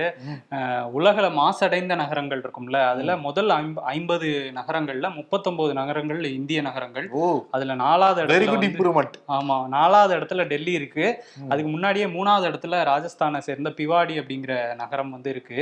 உலகில 0.96 1.26
மாசடைந்த 1.34 1.94
நகரங்கள் 1.96 2.40
இருக்கும்ல 2.40 2.78
அதுல 2.88 3.16
முதல் 3.20 3.50
ஐம்ப- 3.54 3.84
ஐம்பது 3.92 4.28
நகரங்கள்ல 4.54 4.78
முப்பத்தொன்பது 5.14 5.74
நகரங்கள் 5.74 5.98
இந்திய 6.32 6.60
நகரங்கள். 6.62 7.06
அதுல 7.50 7.74
நாலாவது 7.76 8.20
இடத்துல 8.22 8.38
இம்ப்ரூவ்மெண்ட் 8.68 9.16
ஆமா 9.30 9.68
நாலாவது 9.68 10.14
இடத்துல 10.16 10.46
டெல்லி 10.46 10.72
இருக்கு. 10.72 11.06
அதுக்கு 11.48 11.70
முன்னாடியே 11.70 12.06
மூணாவது 12.08 12.48
இடத்துல 12.48 12.82
ராஜஸ்தானை 12.86 13.38
சேர்ந்த 13.40 13.70
பிவாடி 13.76 13.88
அப்படிங்கிற 14.20 14.52
நகரம் 14.76 15.10
வந்து 15.10 15.30
இருக்கு. 15.30 15.60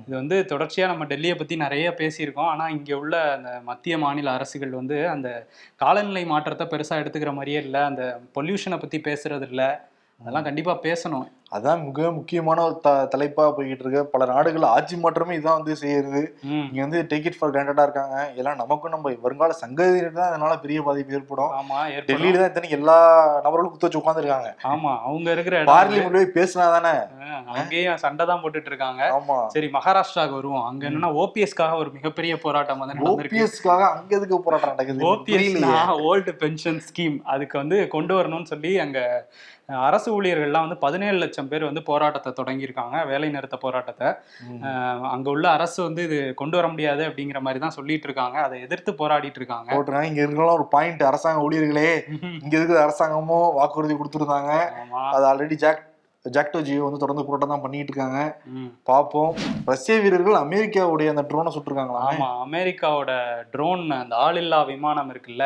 இது 0.00 0.16
வந்து 0.16 0.36
தொடர்ச்சியா 0.48 0.86
நம்ம 0.86 1.04
டெல்லியை 1.06 1.34
பத்தி 1.34 1.56
நிறைய 1.56 1.94
பேசியிருக்கோம். 1.98 2.50
ஆனா 2.50 2.68
இங்க 2.70 2.98
உள்ள 2.98 3.14
அந்த 3.32 3.50
மத்திய 3.64 3.98
மாநில 3.98 4.30
அரசுகள் 4.32 4.70
வந்து 4.72 5.08
அந்த 5.08 5.28
காலநிலை 5.76 6.24
மாற்றத்தை 6.26 6.66
பெருசா 6.66 6.94
எடுத்துக்கிற 6.96 7.32
மாதிரியே 7.32 7.60
இல்ல. 7.60 7.84
அந்த 7.84 8.02
பொல்யூஷனை 8.50 8.76
பற்றி 8.76 8.98
பேசுறது 8.98 9.44
இல்லை 9.48 9.66
அதெல்லாம் 10.20 10.46
கண்டிப்பா 10.46 10.72
பேசணும். 10.86 11.28
அதான் 11.56 11.80
மிக 11.84 12.08
முக்கியமான 12.16 12.58
ஒரு 12.66 12.74
த 12.82 12.88
தலைப்பா 13.12 13.44
போய்கிட்டு 13.54 13.84
இருக்கு. 13.84 14.00
பல 14.12 14.26
நாடுகள் 14.30 14.66
ஆட்சி 14.74 14.96
மாற்றமே 14.96 15.36
இதான் 15.38 15.56
வந்து 15.58 15.74
செய்யுது. 15.80 16.20
ம். 16.50 16.66
இங்க 16.68 16.80
வந்து 16.84 16.98
டேக் 17.10 17.26
இட் 17.28 17.38
ஃபார் 17.38 17.52
கிராண்டடா 17.54 17.84
இருக்காங்க. 17.86 18.16
எல்லாம் 18.40 18.60
நமக்கும் 18.60 18.92
நம்ம 18.94 19.12
வருங்கால 19.24 19.54
சங்கதியினர் 19.62 20.18
தான் 20.18 20.28
அதனால 20.30 20.52
பெரிய 20.64 20.80
பாதிப்பு 20.88 21.16
ஏற்படும். 21.18 21.50
ஆமா 21.60 21.78
டெல்லியில 22.10 22.40
தான் 22.42 22.50
இத்தனை 22.52 22.70
எல்லா 22.78 22.96
நபர்களும் 23.46 23.72
குத்த 23.72 23.86
வச்சு 23.86 24.00
உட்காந்துருக்காங்க 24.02 24.50
ஆமா 24.72 24.92
அவங்க 25.06 25.28
இருக்கிற 25.36 25.62
பார்லிமெண்ட் 25.72 26.16
போய் 26.18 26.34
பேசினா 26.38 26.66
தானே? 26.76 26.94
அங்கேயும் 27.56 28.00
சண்டை 28.04 28.26
தான் 28.32 28.42
போட்டுட்டு 28.44 28.72
இருக்காங்க. 28.72 29.02
ஆமா. 29.18 29.38
சரி 29.56 29.70
மகாராஷ்டிராவுக்கு 29.78 30.40
வருவோம். 30.40 30.64
அங்க 30.70 30.88
என்னன்னா 30.90 31.12
ஓபிஎஸ்க்காக 31.24 31.80
ஒரு 31.82 31.92
மிகப்பெரிய 31.98 32.36
போராட்டம் 32.46 32.82
வந்து 32.84 33.08
ஓபிஎஸ்க்காக 33.14 33.82
அங்க 33.96 34.12
எதுக்கு 34.20 34.42
போராட்டம் 34.46 34.74
நடக்குது. 34.74 35.06
OPS 35.12 35.58
old 36.10 36.34
pension 36.44 36.82
scheme. 36.90 37.18
அதுக்கு 37.34 37.56
வந்து 37.62 37.78
கொண்டு 37.96 38.14
வரணும்னு 38.20 38.52
சொல்லி 38.54 38.72
அங்க 38.86 38.98
அரசு 39.88 40.08
ஊழியர்கள்லாம் 40.16 40.64
வந்து 40.66 40.78
பதினேழு 40.84 41.18
லட்சம் 41.22 41.48
பேர் 41.50 41.66
வந்து 41.68 41.82
போராட்டத்தை 41.88 42.30
தொடங்கியிருக்காங்க 42.38 42.96
வேலை 43.10 43.28
நிறுத்த 43.36 43.56
போராட்டத்தை. 43.64 44.08
அங்க 45.14 45.28
உள்ள 45.34 45.46
அரசு 45.56 45.78
வந்து 45.88 46.04
இது 46.08 46.18
கொண்டு 46.40 46.58
வர 46.58 46.68
முடியாது 46.72 47.02
அப்படிங்கிற 47.08 47.40
மாதிரி 47.46 47.62
தான் 47.64 47.76
சொல்லிட்டு 47.78 48.08
இருக்காங்க. 48.08 48.38
அதை 48.46 48.56
எதிர்த்து 48.66 48.94
போராடிட்டு 49.02 49.40
இருக்காங்க. 49.42 49.70
போட்டுருக்காங்க 49.74 50.12
இங்க 50.12 50.22
இருக்கலாம் 50.26 50.58
ஒரு 50.60 50.66
பாயிண்ட் 50.76 51.04
அரசாங்க 51.10 51.44
ஊழியர்களே. 51.48 51.92
இங்க 52.44 52.54
இருக்கிற 52.58 52.80
அரசாங்கமும் 52.86 53.48
வாக்குறுதி 53.60 53.96
கொடுத்துருந்தாங்க. 54.00 54.52
அது 55.14 55.26
ஆல்ரெடி 55.32 55.58
ஜாக் 55.64 55.86
ஜாக்டோ 56.24 56.58
ஜியோ 56.64 56.80
வந்து 56.84 57.00
தொடர்ந்து 57.02 57.22
போராட்டம் 57.26 57.52
தான் 57.52 57.62
பண்ணிட்டு 57.62 57.90
இருக்காங்க. 57.90 58.18
பார்ப்போம். 58.88 59.30
ரஷ்ய 59.70 59.94
வீரர்கள் 60.04 60.34
அமெரிக்காவுடைய 60.40 61.08
அந்த 61.12 61.22
ட்ரோனை 61.30 61.50
சுட்டிருக்காங்களா? 61.54 62.02
ஆமா 62.08 62.26
அமெரிக்காவோட 62.46 63.12
ட்ரோன் 63.52 63.84
அந்த 63.98 64.14
ஆளில்லா 64.24 64.58
விமானம் 64.70 65.10
இருக்குல்ல 65.12 65.44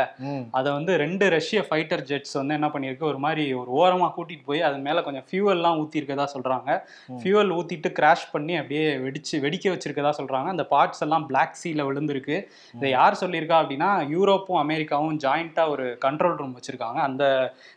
அதை 0.58 0.68
வந்து 0.78 0.92
ரெண்டு 1.02 1.26
ரஷ்ய 1.34 1.60
ஃபைட்டர் 1.68 2.02
ஜெட்ஸ் 2.08 2.34
வந்து 2.38 2.56
என்ன 2.58 2.70
பண்ணியிருக்கு 2.74 3.06
ஒரு 3.10 3.20
மாதிரி 3.26 3.44
ஒரு 3.60 3.70
ஓரமா 3.82 4.08
கூட்டிட்டு 4.16 4.44
போய் 4.50 4.64
அது 4.68 4.80
மேல 4.86 5.04
கொஞ்சம் 5.08 5.26
ஃபியூவல்லாம் 5.28 5.78
ஊத்தி 5.82 6.00
இருக்கதா 6.00 6.26
சொல்றாங்க. 6.34 6.80
ஃபியூவல் 7.20 7.54
ஊத்திட்டு 7.58 7.92
கிராஷ் 8.00 8.26
பண்ணி 8.34 8.56
அப்படியே 8.62 8.84
வெடிச்சு 9.04 9.34
வெடிக்க 9.46 9.76
வச்சிருக்கதா 9.76 10.12
சொல்றாங்க. 10.18 10.50
அந்த 10.54 10.66
பார்ட்ஸ் 10.74 11.04
எல்லாம் 11.08 11.28
பிளாக் 11.30 11.56
சீல 11.62 11.86
விழுந்திருக்கு. 11.90 12.38
இதை 12.78 12.90
யார் 12.96 13.20
சொல்லியிருக்கா 13.22 13.58
அப்படின்னா 13.62 13.92
யூரோப்பும் 14.16 14.60
அமெரிக்காவும் 14.64 15.16
ஜாயிண்டா 15.26 15.68
ஒரு 15.76 15.86
கண்ட்ரோல் 16.06 16.36
ரூம் 16.42 16.58
வச்சிருக்காங்க. 16.58 17.00
அந்த 17.08 17.24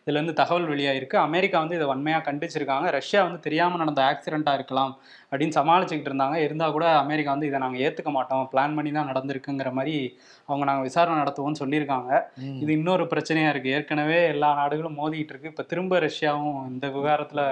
இதுல 0.04 0.18
இருந்து 0.20 0.38
தகவல் 0.42 0.70
வெளியாயிருக்கு. 0.74 1.20
அமெரிக்கா 1.28 1.58
வந்து 1.66 1.80
இதை 1.82 1.90
வன்மையா 1.94 2.22
கண்டிச்சிருக்காங்க. 2.32 2.86
ரஷ்யா 2.92 3.24
வந்து 3.24 3.40
தெரியாம 3.40 3.78
நடந்த 3.78 4.02
ஆக்சிடென்ட்டா 4.10 4.54
இருக்கலாம் 4.54 4.98
அப்படின்னு 5.32 5.58
சமாளிச்சுக்கிட்டு 5.60 6.10
இருந்தாங்க. 6.12 6.36
இருந்தா 6.36 6.70
கூட 6.70 6.98
அமெரிக்கா 6.98 7.32
வந்து 7.32 7.48
இதை 7.48 7.60
நாங்க 7.60 7.78
ஏத்துக்க 7.78 8.12
மாட்டோம். 8.12 8.50
பிளான் 8.54 8.76
பண்ணி 8.76 8.92
தான் 8.92 9.10
நடந்திருக்குங்கிற 9.12 9.72
மாதிரி 9.72 10.18
அவங்க 10.46 10.66
நாங்க 10.66 10.82
விசாரணை 10.82 11.18
நடத்துவோம்னு 11.24 11.62
சொல்லியிருக்காங்க. 11.64 12.22
இது 12.62 12.74
இன்னொரு 12.74 13.04
பிரச்சனையா 13.04 13.50
இருக்கு. 13.50 13.70
ஏற்கனவே 13.70 14.26
எல்லா 14.28 14.54
நாடுகளும் 14.54 14.98
மோதிட்டு 14.98 15.34
இருக்கு. 15.34 15.50
இப்ப 15.50 15.64
திரும்ப 15.64 16.00
ரஷ்யாவும் 16.00 16.56
இந்த 16.70 16.88
விவகாரத்துல 16.88 17.44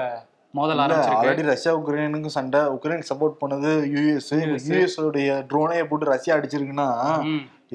மோதல் 0.51 0.77
ஆல்ரெடி 0.77 1.41
ரஷ்யா 1.41 1.75
உக்ரைனுக்கும் 1.77 2.35
சண்டை 2.35 2.59
உக்ரைனுக்கு 2.61 3.11
சப்போர்ட் 3.11 3.41
பண்ணது 3.41 3.71
யூஎஸ். 3.95 4.29
யூஎஸ் 4.69 5.01
உடைய 5.01 5.45
ட்ரோனே 5.49 5.83
போட்டு 5.83 6.05
ரஷ்யா 6.05 6.35
அடிச்சிருக்குன்னா 6.35 6.87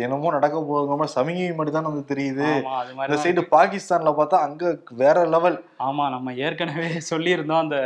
என்னமோ 0.00 0.32
நடக்க 0.34 0.56
போகிற 0.64 0.86
சமிகை 1.12 1.46
மட்டும் 1.54 1.76
தான் 1.76 1.88
வந்து 1.88 2.04
தெரியுது. 2.10 2.46
இந்த 2.82 2.96
மாதிரி 2.98 3.18
சைடு 3.22 3.42
பாகிஸ்தான்ல 3.52 4.12
பார்த்தா 4.16 4.38
அங்க 4.46 4.64
வேற 5.00 5.16
லெவல் 5.32 5.58
ஆமா 5.84 6.04
நம்ம 6.12 6.32
ஏற்கனவே 6.44 6.88
சொல்லியிருந்தோம் 7.08 7.62
அந்த 7.62 7.76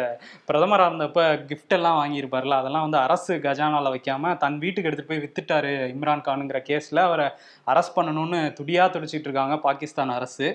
பிரதமரா 0.49 0.87
இருந்தப்ப 0.89 1.21
கிஃப்ட் 1.51 1.75
எல்லாம் 1.77 1.99
வாங்கியிருப்பார்ல 1.99 2.55
அதெல்லாம் 2.61 2.87
வந்து 2.87 2.99
அரசு 3.03 3.33
கஜானால 3.45 3.93
வைக்காம 3.95 4.13
தன் 4.43 4.59
வீட்டுக்கு 4.65 4.89
எடுத்துட்டு 4.89 5.13
போய் 5.13 5.23
வித்துட்டாரு 5.25 5.73
இம்ரான் 5.93 6.25
கானுங்கிற 6.27 6.61
கேஸ்ல. 6.69 6.99
அவரை 7.09 7.27
அரெஸ்ட் 7.67 7.97
பண்ணணும்னு 7.97 8.41
துடியா 8.59 8.85
துடிச்சிட்டு 8.95 9.29
இருக்காங்க 9.29 9.57
பாகிஸ்தான் 9.65 10.15
அரசு. 10.17 10.47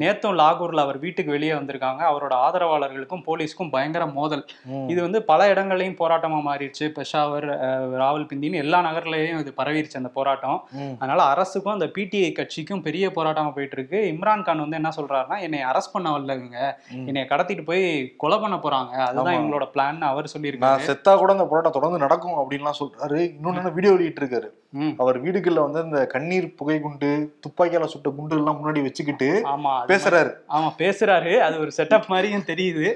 நேத்தும் 0.00 0.38
லாகூர்ல 0.40 0.84
அவர் 0.86 0.98
வீட்டுக்கு 1.04 1.34
வெளியே 1.34 1.54
வந்திருக்காங்க. 1.56 1.74
அவரோட 2.10 2.34
ஆதரவாளர்களுக்கும் 2.46 3.24
போலீஸ்க்கும் 3.26 3.72
பயங்கர 3.74 3.84
மோதல். 4.16 4.44
இது 4.92 5.00
வந்து 5.02 5.20
பல 5.28 5.50
இடங்கள்லயும் 5.52 6.00
போராட்டமா 6.00 6.40
மாறிடுச்சு. 6.46 6.64
பெஷாவர் 6.96 7.48
அஹ், 7.58 7.74
ராவல்பிண்டின்னு 8.00 8.62
எல்லா 8.64 8.80
நகர்லயும் 8.86 9.42
இது 9.44 9.52
பரவிருச்சு 9.58 10.00
அந்த 10.00 10.12
போராட்டம். 10.16 10.58
அதனால 11.06 11.24
அரசுக்கும் 11.32 11.74
அந்த 11.74 11.86
பிடிஐ 11.96 12.30
கட்சிக்கும் 12.32 12.84
பெரிய 12.86 13.10
போராட்டமா 13.16 13.50
போயிட்டு 13.56 13.76
இருக்கு 13.78 13.98
இம்ரான் 14.12 14.44
கான் 14.46 14.62
வந்து 14.64 14.78
என்ன 14.80 14.90
சொல்றாருன்னா 14.96 15.36
என்னை 15.46 15.60
அரெஸ்ட் 15.70 15.92
பண்ண 15.92 16.08
வரல 16.14 16.36
இவங்க 16.40 16.58
என்னை 17.08 17.22
கடத்திட்டு 17.32 17.64
போய் 17.70 17.84
கொலை 18.22 18.38
பண்ண 18.44 18.56
போறாங்க. 18.56 18.92
அதுதான். 19.08 19.36
இவங்களோட 19.38 19.66
பிளான் 19.74 20.00
அவர் 20.10 20.32
சொல்லியிருக்காரு. 20.34 20.86
செத்தா 20.90 21.12
கூட 21.22 21.32
அந்த 21.36 21.46
போராட்டம் 21.50 21.76
தொடர்ந்து 21.78 22.04
நடக்கும் 22.04 22.38
அப்படின்லாம் 22.42 22.80
சொல்றாரு. 22.82 23.20
இன்னொன்னு 23.34 23.76
வீடியோ 23.78 23.92
வெளியிட்டு 23.96 24.22
இருக்காரு. 24.22 24.50
அவர் 25.02 25.16
வீடுகள்ல 25.24 25.60
வந்து 25.66 25.80
இந்த 25.88 26.00
கண்ணீர் 26.14 26.46
புகை 26.58 26.76
குண்டு 26.80 27.10
துப்பாக்கியால 27.44 27.86
சுட்ட 27.92 28.08
குண்டு 28.16 28.34
எல்லாம் 28.38 28.58
முன்னாடி 28.58 28.80
வச்சுக்கிட்டு 28.86 29.28
ஆமா 29.52 29.72
பேசுறாரு. 29.92 30.32
ஆமா 30.56 30.70
பேசுறாரு. 30.82 31.32
அது 31.46 31.56
ஒரு 31.64 31.70
செட்டப் 31.76 32.10
மாதிரியும் 32.12 32.48
தெரியுது. 32.50 32.88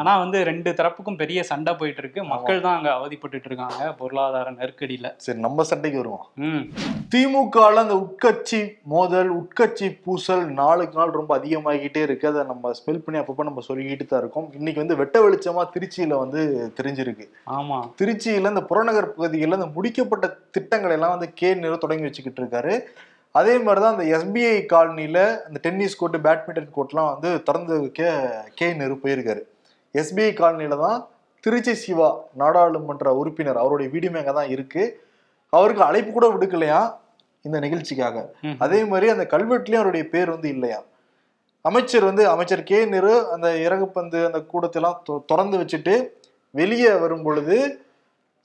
ஆனா 0.00 0.12
வந்து 0.18 0.38
ரெண்டு 0.50 0.70
தரப்புக்கும் 0.78 1.18
பெரிய 1.22 1.40
சண்டை 1.50 1.72
போயிட்டு 1.80 2.02
இருக்கு 2.02 2.20
மக்கள் 2.24 2.62
தான் 2.66 2.76
அங்க 2.76 2.90
அவதிப்பட்டுட்டு 2.98 3.48
இருக்காங்க 3.50 3.88
பொருளாதார 4.02 4.52
நெருக்கடியில. 4.60 5.08
சரி 5.26 5.40
நம்ம 5.46 5.62
சண்டைக்கு 5.72 6.00
வருவோம். 6.02 6.26
ம் 7.20 7.30
திமுகல 7.30 7.74
அந்த 7.74 7.94
உட்கட்சி 7.94 8.58
மோதல் 8.82 9.30
உட்கட்சி 9.30 9.98
பூசல் 10.04 10.44
நாளுக்கு 10.50 10.98
நாள் 10.98 11.10
ரொம்ப 11.10 11.38
அதிகமாகிட்டே 11.38 12.02
இருக்கு. 12.02 12.26
அதை 12.26 12.42
நம்ம 12.42 12.70
ஸ்பெல் 12.72 13.00
பண்ணி 13.04 13.20
அப்பப்போ 13.20 13.44
நம்ம 13.44 13.62
சொல்லிக்கிட்டு 13.68 14.06
தான் 14.06 14.20
இருக்கோம். 14.20 14.52
இன்னைக்கு 14.54 14.82
வந்து 14.82 14.96
வெட்ட 14.96 15.20
வெளிச்சமா 15.20 15.62
திருச்சியில 15.74 16.18
வந்து 16.18 16.70
தெரிஞ்சிருக்கு. 16.78 17.28
ஆமா. 17.46 17.78
திருச்சியில 18.00 18.48
இந்த 18.48 18.60
புறநகர் 18.60 19.14
பகுதிகளில் 19.14 19.52
இந்த 19.52 19.70
முடிக்கப்பட்ட 19.76 20.36
திட்டங்களை 20.50 20.94
எல்லாம் 20.94 21.10
வந்து 21.10 21.32
கே 21.32 21.54
நேரு 21.54 21.78
தொடங்கி 21.78 22.02
வச்சுக்கிட்டு 22.02 22.42
இருக்காரு. 22.42 22.84
அதே 23.32 23.58
மாதிரி 23.58 23.80
தான் 23.84 23.98
அந்த 23.98 24.18
எஸ்பிஐ 24.18 24.66
காலனியில 24.74 25.18
அந்த 25.46 25.60
டென்னிஸ் 25.62 25.98
கோர்ட்டு 26.00 26.18
பேட்மிண்டன் 26.18 26.72
கோர்ட்லாம் 26.76 27.10
வந்து 27.14 27.42
திறந்து 27.42 27.80
வைக்க 27.80 28.12
கே 28.54 28.72
நேரு 28.72 28.96
போயிருக்காரு. 29.04 29.42
எஸ்பிஐ 29.94 30.32
காலனியில 30.42 30.78
தான் 30.86 31.06
திருச்சி 31.40 31.74
சிவா 31.74 32.16
நாடாளுமன்ற 32.36 33.14
உறுப்பினர் 33.14 33.56
அவருடைய 33.56 33.90
வீடுமே 33.92 34.18
அங்கே 34.18 34.32
தான் 34.32 34.48
இருக்கு. 34.48 35.00
அவருக்கு 35.52 35.82
அழைப்பு 35.82 36.12
கூட 36.12 36.26
விடுக்கலையா? 36.30 36.80
இந்த 37.44 37.58
நிகழ்ச்சிக்காக. 37.60 38.16
அதே 38.58 38.84
மாதிரி 38.84 39.12
அந்த 39.12 39.26
கல்வெட்டுலயும் 39.30 39.80
அவருடைய 39.80 40.08
பேர் 40.08 40.30
வந்து 40.30 40.48
இல்லையா? 40.48 40.80
அமைச்சர் 41.64 42.04
வந்து 42.04 42.28
அமைச்சர் 42.28 42.62
கே. 42.62 42.84
நேரு 42.84 43.12
அந்த 43.32 43.48
இறகுப்பந்து 43.66 44.18
அந்த 44.28 44.38
கூடத்தெல்லாம் 44.52 44.98
திறந்து 45.26 45.56
வச்சுட்டு 45.58 45.94
வெளியே 46.54 46.92
வரும் 46.94 47.22
பொழுது 47.22 47.56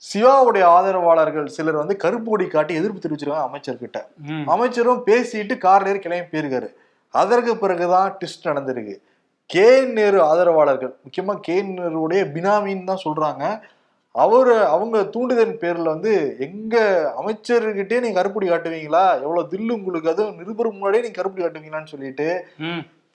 சிவாவுடைய 0.02 0.64
ஆதரவாளர்கள் 0.68 1.46
சிலர் 1.46 1.74
வந்து 1.74 1.96
கருப்பு 1.96 2.30
கொடி 2.30 2.46
காட்டி 2.46 2.74
எதிர்ப்பு 2.74 3.00
தெரிவிச்சிருக்காங்க 3.00 3.46
அமைச்சர்கிட்ட 3.48 3.98
அமைச்சரும் 4.46 5.02
பேசிட்டு 5.06 5.54
கார்ல 5.64 5.88
ஏறி 5.88 5.98
கிளம்பி 5.98 6.38
போயிருக்காரு. 6.38 6.68
அதற்கு 7.14 7.56
பிறகுதான் 7.56 8.18
ட்விஸ்ட் 8.18 8.48
நடந்திருக்கு. 8.48 8.94
கே. 9.50 9.80
நேரு 9.96 10.22
ஆதரவாளர்கள் 10.22 10.92
முக்கியமா 11.04 11.34
கே. 11.40 11.56
நேருடைய 11.62 12.22
பினாமின்னு 12.34 12.84
தான் 12.84 13.04
சொல்றாங்க. 13.04 13.44
அவரு 14.16 14.54
அவங்க 14.66 14.98
தூண்டுதல் 15.14 15.58
பேர்ல 15.60 15.88
வந்து 15.88 16.12
எங்க 16.38 16.76
அமைச்சர்கிட்டே 17.20 18.00
நீங்க 18.00 18.18
கருப்புடி 18.20 18.46
காட்டுவீங்களா? 18.48 19.04
எவ்வளவு 19.20 19.50
தில்லு 19.50 19.72
உங்களுக்கு? 19.72 20.08
அதுவும் 20.08 20.38
நிருபர் 20.38 20.72
முன்னாடியே 20.72 21.02
நீங்க 21.02 21.18
கருப்புடி 21.20 21.44
காட்டுவீங்களான்னு 21.44 21.86
சொல்லிட்டு 21.86 22.28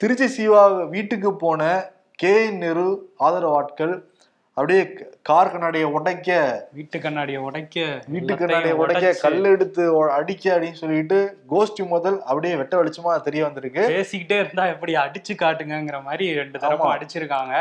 திருச்சி 0.00 0.28
சிவா 0.28 0.62
வீட்டுக்கு 0.88 1.36
போன 1.36 1.62
கே 2.18 2.32
நேரு 2.56 2.86
ஆதரவாட்கள் 3.20 3.92
அப்படியே 4.56 4.80
கார் 5.22 5.50
கண்ணாடியை 5.50 5.86
உடைக்க 5.90 6.30
வீட்டு 6.72 6.96
கண்ணாடியை 7.00 7.40
உடைக்க 7.42 7.76
வீட்டு 8.06 8.32
கண்ணாடியை 8.34 8.74
உடைக்க 8.76 9.12
கல் 9.22 9.44
எடுத்து 9.44 9.84
அடிக்க 10.10 10.44
அப்படின்னு 10.54 10.72
சொல்லிட்டு 10.74 11.18
கோஷ்டி 11.50 11.84
முதல் 11.88 12.18
அப்படியே 12.22 12.54
வெட்ட 12.56 12.76
வெளிச்சமா 12.76 13.20
தெரிய 13.22 13.42
வந்திருக்கு. 13.44 13.84
பேசிக்கிட்டே 13.92 14.38
இருந்தா 14.38 14.66
எப்படி 14.66 14.94
அடிச்சு 14.96 15.34
காட்டுங்கங்கிற 15.36 16.02
மாதிரி 16.02 16.26
ரெண்டு 16.34 16.58
ஆமா. 16.66 16.90
அடிச்சிருக்காங்க. 16.94 17.54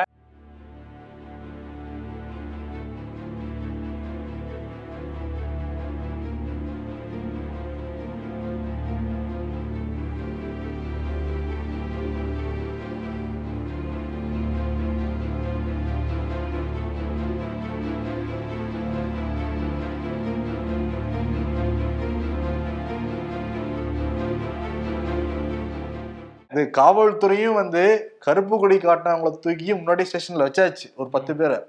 இது 26.51 26.63
காவல்துறையும் 26.77 27.59
வந்து 27.61 27.83
கருப்பு 28.19 28.55
கொடி 28.59 28.77
காட்டினவங்களை 28.77 29.31
தூக்கி 29.39 29.73
முன்னாடி 29.73 30.05
ஸ்டேஷன்ல 30.09 30.47
வச்சாச்சு 30.47 30.87
ஒரு 30.95 31.09
பத்து 31.09 31.35
பேரை. 31.35 31.59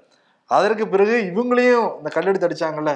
அதற்கு 0.49 0.87
பிறகு 0.87 1.15
இவங்களையும் 1.31 1.87
இந்த 1.97 2.09
கல்லெடுத்து 2.15 2.47
அடிச்சாங்கல்ல? 2.47 2.93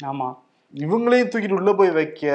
ஆமா. 0.00 0.28
இவங்களையும் 0.74 1.30
தூக்கிட்டு 1.32 1.58
உள்ள 1.58 1.72
போய் 1.72 1.90
வைக்க 1.90 2.32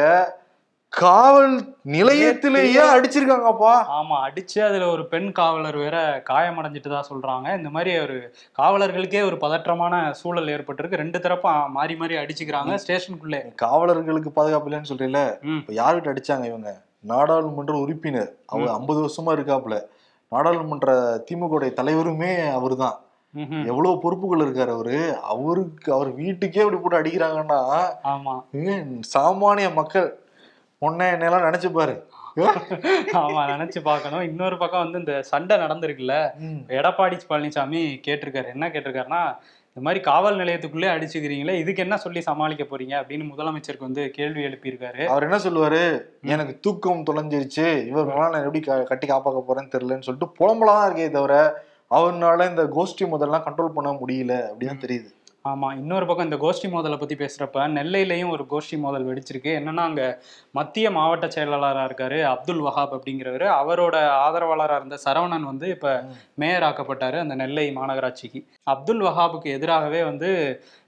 காவல் 0.94 1.54
நிலையத்திலேயே 1.94 2.82
அடிச்சிருக்காங்கப்பா. 2.96 3.74
ஆமா 4.00 4.16
அடிச்சு 4.26 4.60
அதுல 4.68 4.88
ஒரு 4.88 5.04
பெண் 5.08 5.32
காவலர் 5.32 5.78
வேற 5.78 5.98
காயமடைஞ்சிட்டு 6.30 6.90
தான் 6.90 7.10
சொல்றாங்க. 7.10 7.58
இந்த 7.58 7.70
மாதிரி 7.70 7.92
ஒரு 8.00 8.18
காவலர்களுக்கே 8.60 9.22
ஒரு 9.30 9.38
பதற்றமான 9.38 10.12
சூழல் 10.22 10.54
ஏற்பட்டிருக்கு. 10.56 11.02
ரெண்டு 11.04 11.20
தரப்பும் 11.20 11.72
மாறி 11.72 11.96
மாறி 11.96 12.18
அடிச்சுக்கிறாங்க 12.24 12.76
ஸ்டேஷனுக்குள்ளே. 12.86 13.42
காவலர்களுக்கு 13.66 14.32
பாதுகாப்பு 14.40 14.70
இல்லைன்னு 14.72 14.92
சொல்றீல 14.92 15.22
யார்கிட்ட 15.82 16.14
அடிச்சாங்க 16.14 16.48
இவங்க? 16.54 16.72
நாடாளுமன்ற 17.04 17.74
உறுப்பினர். 17.78 18.32
அவர் 18.46 18.74
ஐம்பது 18.78 19.00
வருஷமா 19.06 19.30
இருக்காப்புல. 19.30 19.78
நாடாளுமன்ற 20.30 20.94
திமுக 21.28 21.72
தலைவருமே 21.80 22.34
அவர்தான். 22.52 22.98
ம்ஹும். 23.36 23.66
எவ்வளவு 23.66 24.00
பொறுப்புகள் 24.00 24.44
இருக்காரு 24.46 24.72
அவரு. 24.74 24.98
அவருக்கு 25.34 25.94
அவர் 25.94 26.10
வீட்டுக்கே 26.14 26.62
இப்படி 26.62 26.78
போட்டு 26.78 27.00
அடிக்கிறாங்கன்னா 27.00 27.60
சாமானிய 29.14 29.74
மக்கள் 29.74 30.10
உன்னை 30.78 31.08
என்னெல்லாம் 31.12 31.46
நினைச்சு 31.48 31.70
பாரு. 31.72 31.96
ஆமா 32.36 33.42
நினைச்சு 33.54 33.80
பார்க்கணும். 33.84 34.22
இன்னொரு 34.22 34.58
பக்கம் 34.58 34.84
வந்து 34.84 35.00
இந்த 35.00 35.16
சண்டை 35.22 35.58
நடந்திருக்குல்ல. 35.58 36.14
எடப்பாடி 36.78 37.20
பழனிசாமி 37.30 37.82
கேட்டிருக்காரு. 38.08 38.52
என்ன 38.52 38.68
கேட்டிருக்காருன்னா 38.68 39.24
இந்த 39.76 39.90
மாதிரி 39.90 40.04
காவல் 40.04 40.36
நிலையத்துக்குள்ளே 40.36 40.90
அடிச்சுக்கிறீங்களே 40.96 41.54
இதுக்கு 41.54 41.82
என்ன 41.82 41.98
சொல்லி 41.98 42.22
சமாளிக்க 42.22 42.64
போறீங்க 42.64 42.96
அப்படின்னு 43.02 43.30
முதலமைச்சருக்கு 43.30 43.80
வந்து 43.80 44.10
கேள்வி 44.10 44.44
எழுப்பியிருக்காரு. 44.44 45.06
அவர் 45.06 45.24
என்ன 45.24 45.38
சொல்லுவாரு? 45.38 46.02
எனக்கு 46.22 46.60
தூக்கம் 46.62 47.04
தொலைஞ்சிருச்சு 47.04 47.66
இவர்களாம் 47.88 48.30
நான் 48.30 48.46
எப்படி 48.46 48.60
கட்டி 48.84 49.08
காப்பாக்க 49.08 49.44
போறேன்னு 49.48 49.72
தெரியலன்னு 49.72 50.08
சொல்லிட்டு 50.08 50.28
புலம்பலாம் 50.40 50.86
இருக்கே 50.86 51.10
தவிர 51.10 51.64
அவர்னால 51.90 52.50
இந்த 52.50 52.64
கோஷ்டி 52.64 53.04
முதல்லாம் 53.04 53.46
கண்ட்ரோல் 53.48 53.76
பண்ண 53.78 53.92
முடியல 53.92 54.38
அப்படின்னு 54.52 54.78
தெரியுது. 54.86 55.10
ஆமா 55.46 55.70
இன்னொரு 55.80 56.06
பக்கம் 56.08 56.28
இந்த 56.28 56.38
கோஷ்டி 56.44 56.68
மோதலை 56.74 56.98
பத்தி 57.00 57.16
பேசுறப்ப 57.22 57.64
நெல்லையிலையும் 57.78 58.32
ஒரு 58.36 58.44
கோஷ்டி 58.52 58.76
மோதல் 58.84 59.08
வெடிச்சிருக்கு. 59.08 59.52
என்னன்னா 59.60 59.84
அங்க 59.90 60.04
மத்திய 60.52 60.92
மாவட்ட 60.98 61.28
செயலாளராக 61.36 61.88
இருக்காரு 61.90 62.20
அப்துல் 62.34 62.64
வஹாப் 62.68 62.94
அப்படிங்கிறவர் 62.98 63.46
அவரோட 63.62 63.96
ஆதரவாளராக 64.26 64.80
இருந்த 64.82 65.00
சரவணன் 65.06 65.50
வந்து 65.52 65.68
இப்ப 65.76 65.90
மேயர் 66.44 66.68
ஆக்கப்பட்டாரு 66.70 67.20
அந்த 67.24 67.36
நெல்லை 67.42 67.66
மாநகராட்சிக்கு. 67.80 68.42
அப்துல் 68.74 69.04
வஹாபுக்கு 69.08 69.50
எதிராகவே 69.58 70.02
வந்து 70.12 70.30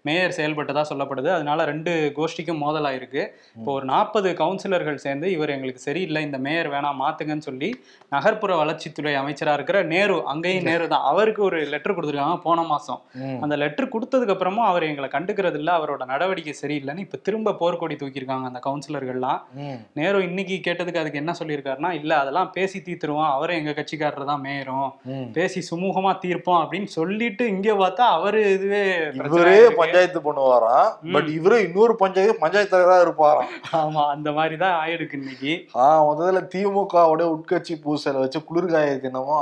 மேயர் 0.08 0.36
செயல்பட்டதா 0.38 0.82
சொல்லப்படுது. 0.90 1.30
அதனால 1.36 1.60
ரெண்டு 1.70 1.92
கோஷ்டிக்கும் 2.18 2.60
மோதல் 2.64 2.88
ஆயிருக்கு 2.90 3.22
இப்போ 3.58 3.72
ஒரு 3.78 3.86
நாற்பது 3.92 4.30
கவுன்சிலர்கள் 4.42 5.04
சேர்ந்து 5.06 5.28
இவர் 5.36 5.54
எங்களுக்கு 5.56 5.82
சரியில்லை 5.88 6.22
இந்த 6.28 6.38
மேயர் 6.48 6.70
வேணாம் 6.74 7.00
மாத்துங்கன்னு 7.04 7.48
சொல்லி 7.50 7.70
நகர்ப்புற 8.12 8.52
வளர்ச்சித்துறை 8.62 9.14
அமைச்சரா 9.22 9.54
இருக்கிற 9.60 9.78
நேரு 9.94 10.18
அங்கேயும் 10.34 10.68
நேரு 10.70 10.86
தான். 10.94 11.08
அவருக்கு 11.12 11.44
ஒரு 11.50 11.60
லெட்டர் 11.74 11.96
கொடுத்துருக்காங்க. 11.98 12.40
போன 12.48 12.68
மாசம். 12.74 13.02
அந்த 13.46 13.56
லெட்டர் 13.64 13.94
கொடுத்ததுக்கு 13.96 14.38
அப்புறமும் 14.46 14.68
அவர் 14.68 14.84
எங்களை 14.84 15.08
கண்டுக்கிறது 15.10 15.58
இல்ல 15.58 15.70
அவரோட 15.78 16.04
நடவடிக்கை 16.06 16.54
சரியில்லைன்னு 16.62 17.04
இப்ப 17.04 17.18
திரும்ப 17.18 17.54
போர்க்கொடி 17.62 17.96
தூக்கியிருக்காங்க 17.96 18.46
அந்த 18.46 18.60
கவுன்சிலர்கள்லாம். 18.66 19.40
ம். 19.60 19.78
நேரு 19.94 20.18
இன்னைக்கு 20.24 20.56
கேட்டதுக்கு 20.66 21.02
அதுக்கு 21.02 21.22
என்ன 21.22 21.34
சொல்லியிருக்காருன்னா 21.40 21.92
இல்ல 21.92 22.12
அதெல்லாம் 22.18 22.52
பேசி 22.52 22.80
தீர்த்துருவோம். 22.80 23.32
அவரே 23.32 23.56
எங்க 23.56 23.72
கட்சிக்காரர் 23.72 24.30
தான் 24.32 24.44
மேயரும். 24.44 24.90
பேசி 25.34 25.62
சுமூகமா 25.70 26.12
தீர்ப்போம் 26.26 26.62
அப்படின்னு 26.62 26.90
சொல்லிட்டு 26.96 27.46
இங்க 27.48 27.74
பார்த்தா 27.76 28.08
அவரு 28.18 28.42
இதுவே 28.52 28.84
இவரே. 29.30 29.58
பஞ்சாயத்து 29.76 30.22
பண்ணுவாராம். 30.22 30.90
பட் 31.14 31.30
இவரு 31.38 31.58
இன்னொரு 31.66 31.96
பஞ்சாயத்து 31.96 32.40
பஞ்சாயத்து 32.40 32.76
தலைவரா 32.76 33.00
இருப்பாராம். 33.06 33.52
ஆமா 33.76 34.04
அந்த 34.08 34.32
மாதிரி 34.32 34.58
தான் 34.58 34.78
ஆயிருக்கு 34.82 35.14
இன்னைக்கு. 35.14 35.54
ஆஹ் 35.80 36.04
முதல்ல 36.10 36.44
திமுகவோட 36.56 37.24
உட்கட்சி 37.36 37.76
பூசலை 37.84 38.20
வச்சு 38.20 38.42
குளிர்காயது 38.46 39.04
என்னமோ 39.04 39.40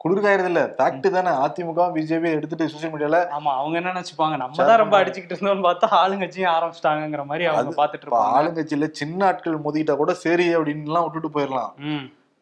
குளிர்காயறது 0.00 0.48
இல்ல 0.50 0.60
ஃபேக்ட் 0.76 1.06
தானே. 1.16 1.32
அதிமுக 1.44 1.86
பிஜேபி 1.96 2.28
எடுத்துட்டு 2.36 2.68
சோசியல் 2.72 2.92
மீடியால 2.92 3.18
ஆமா 3.38 3.50
அவங்க 3.60 3.74
என்ன 3.80 3.90
நினைச்சுப்பாங்க? 3.94 4.36
நம்ம 4.42 4.66
தான் 4.70 4.80
ரொம்ப 4.82 4.96
அடிச்சுக்கிட்டு 5.00 5.36
இருந்தோம்னு 5.36 5.66
பார்த்தா 5.68 5.88
ஆளுங்கட்சியும் 6.02 6.52
ஆரம்பிச்சிட்டாங்கிற 6.54 7.24
மாதிரி 7.32 7.46
அவங்க 7.50 7.74
பாத்துட்டு 7.80 8.06
இருப்பாங்க. 8.06 8.32
ஆளுங்கட்சியில 8.38 8.88
சின்ன 9.00 9.26
ஆட்கள் 9.30 9.62
மோதிக்கிட்டா 9.66 9.96
கூட 10.02 10.14
சரி 10.24 10.48
அப்படின்னு 10.56 10.88
எல்லாம் 10.90 11.06
விட்டுட்டு 11.06 11.34
போயிடலாம் 11.36 11.74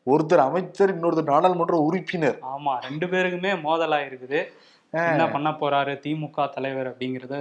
ஒருத்தர் 0.07 0.47
அமைச்சர் 0.49 0.93
இன்னொருத்தர் 0.95 1.33
நாடாளுமன்ற 1.33 1.79
உறுப்பினர். 1.88 2.38
ஆமா 2.55 2.75
ரெண்டு 2.88 3.07
பேருக்குமே 3.12 3.53
மோதலா 3.67 4.00
இருக்குது 4.09 4.41
என்ன 4.93 5.25
பண்ண 5.33 5.49
போறாரு 5.61 5.95
திமுக 6.05 6.45
தலைவர் 6.55 6.88
அப்படிங்கறத 6.91 7.37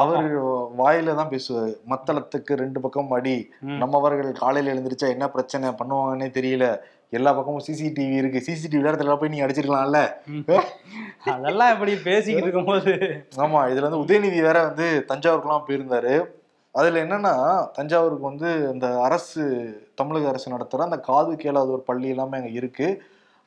அவர் 0.00 0.26
வாயில 0.80 1.14
தான் 1.20 1.32
பேசுவாரு. 1.32 1.72
மத்தளத்துக்கு 1.92 2.62
ரெண்டு 2.62 2.80
பக்கம் 2.84 3.14
அடி. 3.16 3.36
நம்மவர்கள் 3.82 4.40
காலையில 4.42 4.72
எழுந்திருச்சா 4.74 5.08
என்ன 5.14 5.26
பிரச்சனை 5.36 5.72
பண்ணுவாங்கன்னே 5.80 6.28
தெரியல. 6.38 6.66
எல்லா 7.12 7.30
பக்கமும் 7.32 7.64
சிசிடிவி 7.66 8.14
இருக்கு. 8.20 8.38
சிசிடிவி 8.46 8.82
இடத்துல 8.82 9.16
போய் 9.20 9.32
நீங்க 9.32 9.46
அடிச்சிருக்கலாம்ல? 9.46 10.00
அதெல்லாம் 11.32 11.72
எப்படி 11.74 11.92
பேசிக்கிட்டு 12.06 12.46
இருக்கும்போது? 12.46 12.92
ஆமா 13.44 13.60
இதுல 13.72 13.88
வந்து 13.88 14.02
உதயநிதி 14.04 14.38
வேற 14.42 14.58
வந்து 14.68 14.86
தஞ்சாவூருக்குலாம் 15.10 15.66
போயிருந்தாரு. 15.68 16.14
அதுல 16.74 17.02
என்னன்னா 17.04 17.34
தஞ்சாவூருக்கு 17.78 18.30
வந்து 18.30 18.50
இந்த 18.74 18.86
அரசு 19.06 19.42
தமிழக 19.94 20.28
அரசு 20.28 20.54
நடத்துற 20.54 20.86
அந்த 20.88 20.98
காது 21.08 21.32
கேளாத 21.36 21.68
ஒரு 21.70 21.82
பள்ளி 21.82 22.08
எல்லாமே 22.08 22.38
அங்க 22.38 22.52
இருக்கு. 22.60 22.88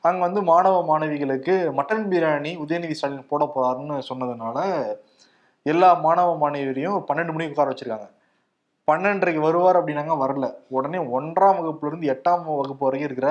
அங்க 0.04 0.20
வந்து 0.26 0.40
மாணவ 0.42 0.76
மாணவிகளுக்கு 0.90 1.54
மட்டன் 1.78 2.06
பிரியாணி 2.12 2.52
உதயநிதி 2.64 2.96
ஸ்டாலின் 2.98 3.30
போட 3.30 3.44
போறாருன்னு 3.54 3.96
சொன்னதுனால 4.10 4.58
எல்லா 5.66 5.88
மாணவ 6.04 6.36
மாணவியரையும் 6.42 6.98
பன்னெண்டு 7.08 7.34
மணிக்கு 7.34 7.54
உட்கார 7.54 7.70
வச்சிருக்காங்க. 7.72 8.08
பன்னெண்டரைக்கு 8.88 9.40
வருவார் 9.40 9.78
அப்படின்னாங்க 9.78 10.16
வரல. 10.22 10.46
உடனே 10.68 10.98
ஒன்றாம் 11.16 11.56
வகுப்புல 11.58 11.90
இருந்து 11.90 12.10
எட்டாம் 12.12 12.44
வகுப்பு 12.60 12.86
வரைக்கும் 12.86 13.08
இருக்கிற 13.08 13.30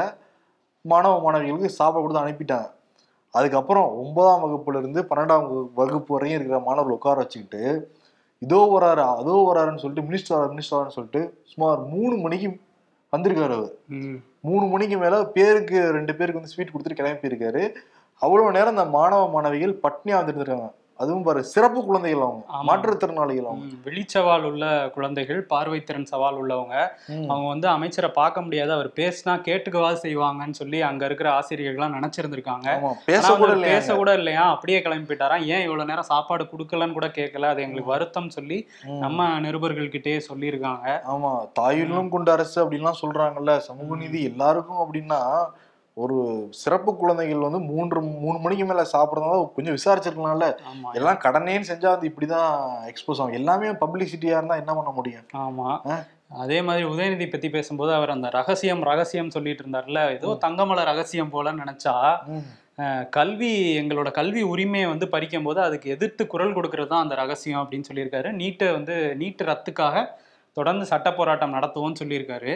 மாணவ 0.85 1.15
மாணவிகளுக்கு 1.23 1.77
சாப்பாடு 1.77 2.03
கொடுத்து 2.03 2.23
அனுப்பிட்டாங்க. 2.23 2.67
அதுக்கப்புறம் 3.33 3.87
ஒன்பதாம் 3.99 4.43
வகுப்புல 4.43 4.79
இருந்து 4.79 5.01
பன்னெண்டாம் 5.09 5.45
வகு- 5.47 5.69
வகுப்பு 5.79 6.13
வரையும் 6.13 6.37
இருக்கிற 6.37 6.59
மாணவர்கள் 6.61 6.97
உட்கார 6.97 7.17
வச்சுக்கிட்டு 7.21 7.61
இதோ 8.41 8.59
வராரு 8.71 9.03
அதோ 9.15 9.35
வராருன்னு 9.47 9.81
சொல்லிட்டு 9.81 10.07
மினிஸ்டர் 10.07 10.35
வராரு 10.35 10.53
மினிஸ்டர் 10.53 10.77
வராருன்னு 10.77 10.97
சொல்லிட்டு 10.97 11.21
சுமார் 11.51 11.79
மூணு 11.91 12.15
மணிக்கு 12.17 12.47
வந்திருக்காரு 13.13 13.53
அவர். 13.55 13.73
மூணு 14.43 14.65
மணிக்கு 14.67 14.95
மேல 14.97 15.17
பேருக்கு 15.35 15.77
ரெண்டு 15.93 16.15
பேருக்கு 16.15 16.39
வந்து 16.39 16.53
ஸ்வீட் 16.53 16.71
கொடுத்துட்டு 16.71 16.99
கிளம்பி 16.99 17.29
இருக்காரு 17.29 17.61
அவ்வளவு 18.21 18.51
நேரம் 18.51 18.73
இந்த 18.73 18.85
மாணவ 18.93 19.23
மாணவிகள் 19.29 19.73
பட்னியா 19.83 20.17
வந்துட்டு 20.19 20.41
இருக்காங்க 20.41 20.67
அதுவும் 20.99 21.23
பாரு 21.23 21.39
சிறப்பு 21.47 21.79
குழந்தைகள் 21.83 22.21
அவங்க. 22.21 22.43
மாற்றுத்திறனாளிகள் 22.67 23.47
அவங்க 23.47 23.65
ம், 23.65 23.79
விழிச்சவால் 23.85 24.45
உள்ள 24.45 24.65
குழந்தைகள் 24.93 25.39
பார்வைத்திறன் 25.49 26.07
சவால் 26.11 26.37
உள்ளவங்க. 26.41 26.75
அவங்க 27.25 27.47
வந்து 27.49 27.67
அமைச்சரை 27.69 28.09
பார்க்க 28.13 28.41
முடியாது 28.41 28.71
அவர் 28.73 28.89
பேசினா 28.95 29.33
கேட்டுக்கவாது 29.47 29.99
செய்வாங்கன்னு 30.03 30.59
சொல்லி 30.59 30.79
அங்க 30.85 31.03
இருக்கிற 31.05 31.29
ஆசிரியர்கள்லாம் 31.33 31.97
நினைச்சிருந்திருக்காங்க. 31.97 32.67
பேச 33.07 33.25
கூட 33.33 33.49
இல்லையா 33.51 33.73
பேச 33.73 33.97
கூட 33.97 34.13
இல்லையா? 34.17 34.45
அப்படியே 34.53 34.79
கிளம்பி 34.81 35.09
போயிட்டாராம் 35.09 35.45
ஏன் 35.49 35.65
இவ்வளவு 35.65 35.89
நேரம் 35.89 36.09
சாப்பாடு 36.09 36.45
கொடுக்கலன்னு 36.51 36.97
கூட 36.97 37.09
கேட்கல? 37.15 37.49
அது 37.49 37.65
எங்களுக்கு 37.65 37.93
வருத்தம் 37.93 38.31
சொல்லி. 38.35 38.59
நம்ம 39.03 39.19
நிருபர்கள்கிட்டயே 39.45 40.21
சொல்லியிருக்காங்க. 40.29 40.87
ஆமா 41.11 41.31
தாயுள்ளும் 41.59 42.09
கொண்ட 42.09 42.31
அரசு 42.31 42.57
அப்படின்லாம் 42.63 43.01
சொல்றாங்கல்ல 43.01 43.59
சமூக 43.67 43.95
நீதி 43.97 44.21
எல்லாருக்கும் 44.25 44.83
அப்படின்னா 44.83 45.21
ஒரு 45.97 46.15
சிறப்பு 46.61 46.91
குழந்தைகள் 47.01 47.45
வந்து 47.45 47.59
மூன்று 47.69 47.99
மூணு 48.23 48.37
மணிக்கு 48.43 48.65
மேல 48.65 48.81
சாப்பிடறதுனால 48.93 49.35
கொஞ்சம் 49.57 49.75
விசாரிச்சிருக்கலாம்ல. 49.77 50.47
எல்லாம் 50.99 51.21
கடனேன்னு 51.25 51.69
செஞ்சா 51.69 51.89
வந்து 51.93 52.09
இப்படிதான் 52.11 52.49
எக்ஸ்போஸ் 52.91 53.21
ஆகும். 53.21 53.37
எல்லாமே 53.39 53.69
பப்ளிசிட்டியா 53.83 54.35
இருந்தா 54.37 54.57
என்ன 54.63 54.73
பண்ண 54.79 54.91
முடியும்? 54.97 55.25
ஆமா? 55.45 55.69
அதே 56.43 56.57
மாதிரி 56.67 56.83
உதயநிதி 56.93 57.27
பத்தி 57.31 57.49
பேசும்போது 57.49 57.91
அவர் 57.93 58.13
அந்த 58.15 58.29
ரகசியம் 58.29 58.83
ரகசியம் 58.89 59.33
சொல்லிட்டு 59.35 59.63
இருந்தார்ல 59.63 60.03
ஏதோ 60.17 60.29
தங்கமலை 60.45 60.83
ரகசியம் 60.91 61.33
போலன்னு 61.33 61.63
நினைச்சா 61.65 61.95
கல்வி 63.17 63.51
எங்களோட 63.81 64.09
கல்வி 64.11 64.41
உரிமையை 64.53 64.87
வந்து 64.89 65.05
பறிக்கும் 65.11 65.43
போது 65.43 65.59
அதுக்கு 65.61 65.87
எதிர்த்து 65.95 66.23
குரல் 66.27 66.55
கொடுக்கறது 66.55 66.91
தான் 66.93 67.03
அந்த 67.03 67.15
ரகசியம் 67.15 67.61
அப்படின்னு 67.61 67.89
சொல்லியிருக்காரு. 67.89 68.29
நீட்டை 68.41 68.67
வந்து 68.71 68.95
நீட்டு 69.21 69.43
ரத்துக்காக 69.45 70.03
தொடர்ந்து 70.57 70.85
சட்ட 70.89 71.07
போராட்டம் 71.15 71.53
நடத்துவோம்னு 71.55 71.99
சொல்லியிருக்காரு. 72.01 72.51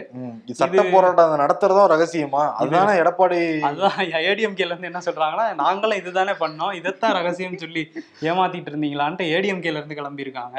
சட்ட 0.60 0.84
போராட்டம் 0.94 1.42
நடத்துறதும் 1.42 1.90
ரகசியமா? 1.94 2.44
அதுதானே 2.60 2.94
எடப்பாடி? 3.02 3.40
அதுதான் 3.70 3.98
ஏடிஎம்கேல 4.30 4.72
இருந்து 4.72 4.90
என்ன 4.92 5.02
சொல்றாங்கன்னா 5.08 5.48
நாங்களும் 5.64 6.00
இதுதானே 6.02 6.36
பண்ணோம் 6.44 6.74
இதைத்தான் 6.80 7.16
ரகசியம் 7.20 7.60
சொல்லி 7.64 7.84
ஏமாத்திட்டு 8.30 8.72
இருந்தீங்களான்ட்டு 8.74 9.30
ஏடிஎம்கேல 9.36 9.80
இருந்து 9.82 10.00
கிளம்பியிருக்காங்க. 10.00 10.58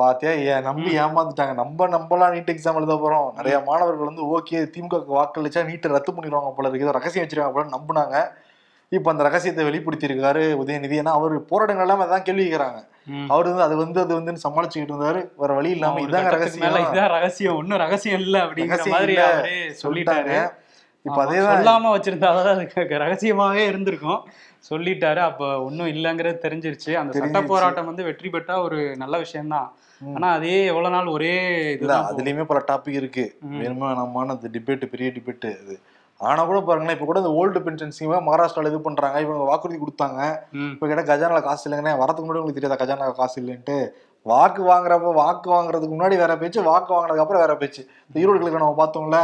பாத்தியா? 0.00 0.56
நம்பி 0.70 0.90
ஏமாந்துட்டாங்க. 1.04 1.54
நம்ம 1.62 1.88
நம்பலாம் 1.98 2.34
நீட் 2.36 2.52
எக்ஸாம் 2.54 2.80
எழுத 2.82 2.96
போறோம். 3.04 3.30
நிறைய 3.40 3.58
மாணவர்கள் 3.70 4.10
வந்து 4.10 4.26
ஓகே 4.36 4.64
திமுக 4.76 5.04
வாக்களிச்சா 5.18 5.68
நீட்டை 5.70 5.94
ரத்து 5.96 6.16
பண்ணிடுவாங்க 6.18 6.52
போல 6.56 6.68
இருக்கு 6.68 6.86
ஏதோ 6.88 6.98
ரகசியம் 6.98 7.26
வச்சிருக்காங்க 7.26 7.56
போல 7.58 7.74
நம்புனாங்க. 7.78 8.16
இப்ப 8.92 9.10
அந்த 9.10 9.22
ரகசியத்தை 9.22 9.64
வெளிப்படுத்தியிருக்காரு 9.64 10.42
உதயநிதி. 10.62 10.96
ஏன்னா 11.00 11.12
அவர் 11.18 11.44
போராட்டங்கள் 11.44 11.88
எல்லாமே 11.88 12.04
அதான் 12.04 12.22
கேள்வி 12.22 12.44
கேட்கறாங்க 12.48 12.78
ம். 13.06 13.26
அவர் 13.28 13.44
வந்து 13.44 13.62
அது 13.62 13.76
வந்து 13.76 14.00
அது 14.00 14.20
வந்துன்னு 14.20 14.44
சமாளிச்சுக்கிட்டு 14.48 14.92
இருந்தாரு. 14.94 15.20
வேற 15.36 15.54
வழி 15.54 15.70
இல்லாம 15.70 16.00
இதாங்க 16.00 16.30
ரகசியம். 16.30 16.74
இதான் 16.74 17.08
ரகசியம். 17.08 17.56
ஒன்னும் 17.56 17.78
ரகசியம் 17.78 18.20
இல்ல 18.20 18.38
அப்படிங்கிற 18.38 18.86
மாதிரி 18.86 19.16
சொல்லிட்டாரு. 19.82 20.36
இப்ப 21.02 21.24
ஆமா, 21.24 21.28
அதேதான் 21.28 21.58
சொல்லாம 21.58 21.90
வச்சிருந்தாதான் 21.96 22.52
அதுக்கு 22.52 22.80
ரகசியமாவே 22.80 23.66
இருந்திருக்கும். 23.66 24.20
சொல்லிட்டாரு. 24.70 25.16
அப்ப 25.16 25.62
ஒண்ணும் 25.62 25.86
இல்லங்கிறது 25.86 26.38
தெரிஞ்சிருச்சு. 26.42 26.94
அந்த 26.94 27.18
சட்ட. 27.18 27.42
போராட்டம் 27.42 27.86
வந்து 27.86 28.04
வெற்றி 28.04 28.28
பெற்றா 28.28 28.62
ஒரு 28.62 28.96
நல்ல 28.96 29.18
விஷயம்தான். 29.18 29.68
ஆனா 30.14 30.32
அதே 30.32 30.64
எவ்வளவு 30.64 30.94
நாள் 30.94 31.06
ஒரே 31.06 31.32
போகும். 31.76 32.08
அதுலயுமே 32.10 32.44
பல 32.44 32.64
டாபிக் 32.68 32.98
இருக்கு. 33.00 33.38
வேணுமா 33.52 33.88
நம்மான 34.00 34.26
அந்த 34.26 34.48
டிபேட் 34.52 34.86
பெரிய 34.86 35.10
டிபேட் 35.10 35.46
அது. 35.62 35.76
ஆனா 36.20 36.40
கூட 36.46 36.58
பாருங்களேன் 36.68 36.96
இப்ப 36.96 37.06
கூட 37.08 37.18
இந்த 37.22 37.32
ஓல்டு 37.40 37.58
பென்ஷன் 37.66 37.92
ஸ்கீம் 37.94 38.26
மகாராஷ்டிரால 38.28 38.70
இது 38.70 38.78
பண்றாங்க 38.86 39.18
இவங்க 39.24 39.44
வாக்குறுதி 39.50 39.78
கொடுத்தாங்க. 39.82 40.20
இப்ப 40.74 40.86
கேட்டா 40.90 41.04
கஜானால 41.10 41.40
காசு 41.48 41.64
இல்லைங்கண்ணே 41.66 41.92
வரதுக்கு 42.00 42.26
முன்னாடி 42.26 42.42
உங்களுக்கு 42.42 42.60
தெரியாதா 42.60 42.80
கஜானால 42.80 43.14
காசு 43.20 43.36
இல்லைன்ட்டு? 43.42 43.76
வாக்கு 44.26 44.62
வாங்குறப்ப 44.70 45.12
வாக்கு 45.20 45.48
வாங்குறதுக்கு 45.54 45.94
முன்னாடி 45.96 46.16
வேற 46.22 46.32
பேச்சு 46.40 46.68
வாக்கு 46.70 46.90
வாங்குனதுக்கு 46.94 47.24
அப்புறம் 47.24 47.44
வேற 47.44 47.54
பேச்சு. 47.60 47.82
இந்த 48.08 48.16
ஈரோடு 48.22 48.40
கிழக்கு 48.40 48.62
நம்ம 48.64 48.78
பார்த்தோம்ல? 48.80 49.20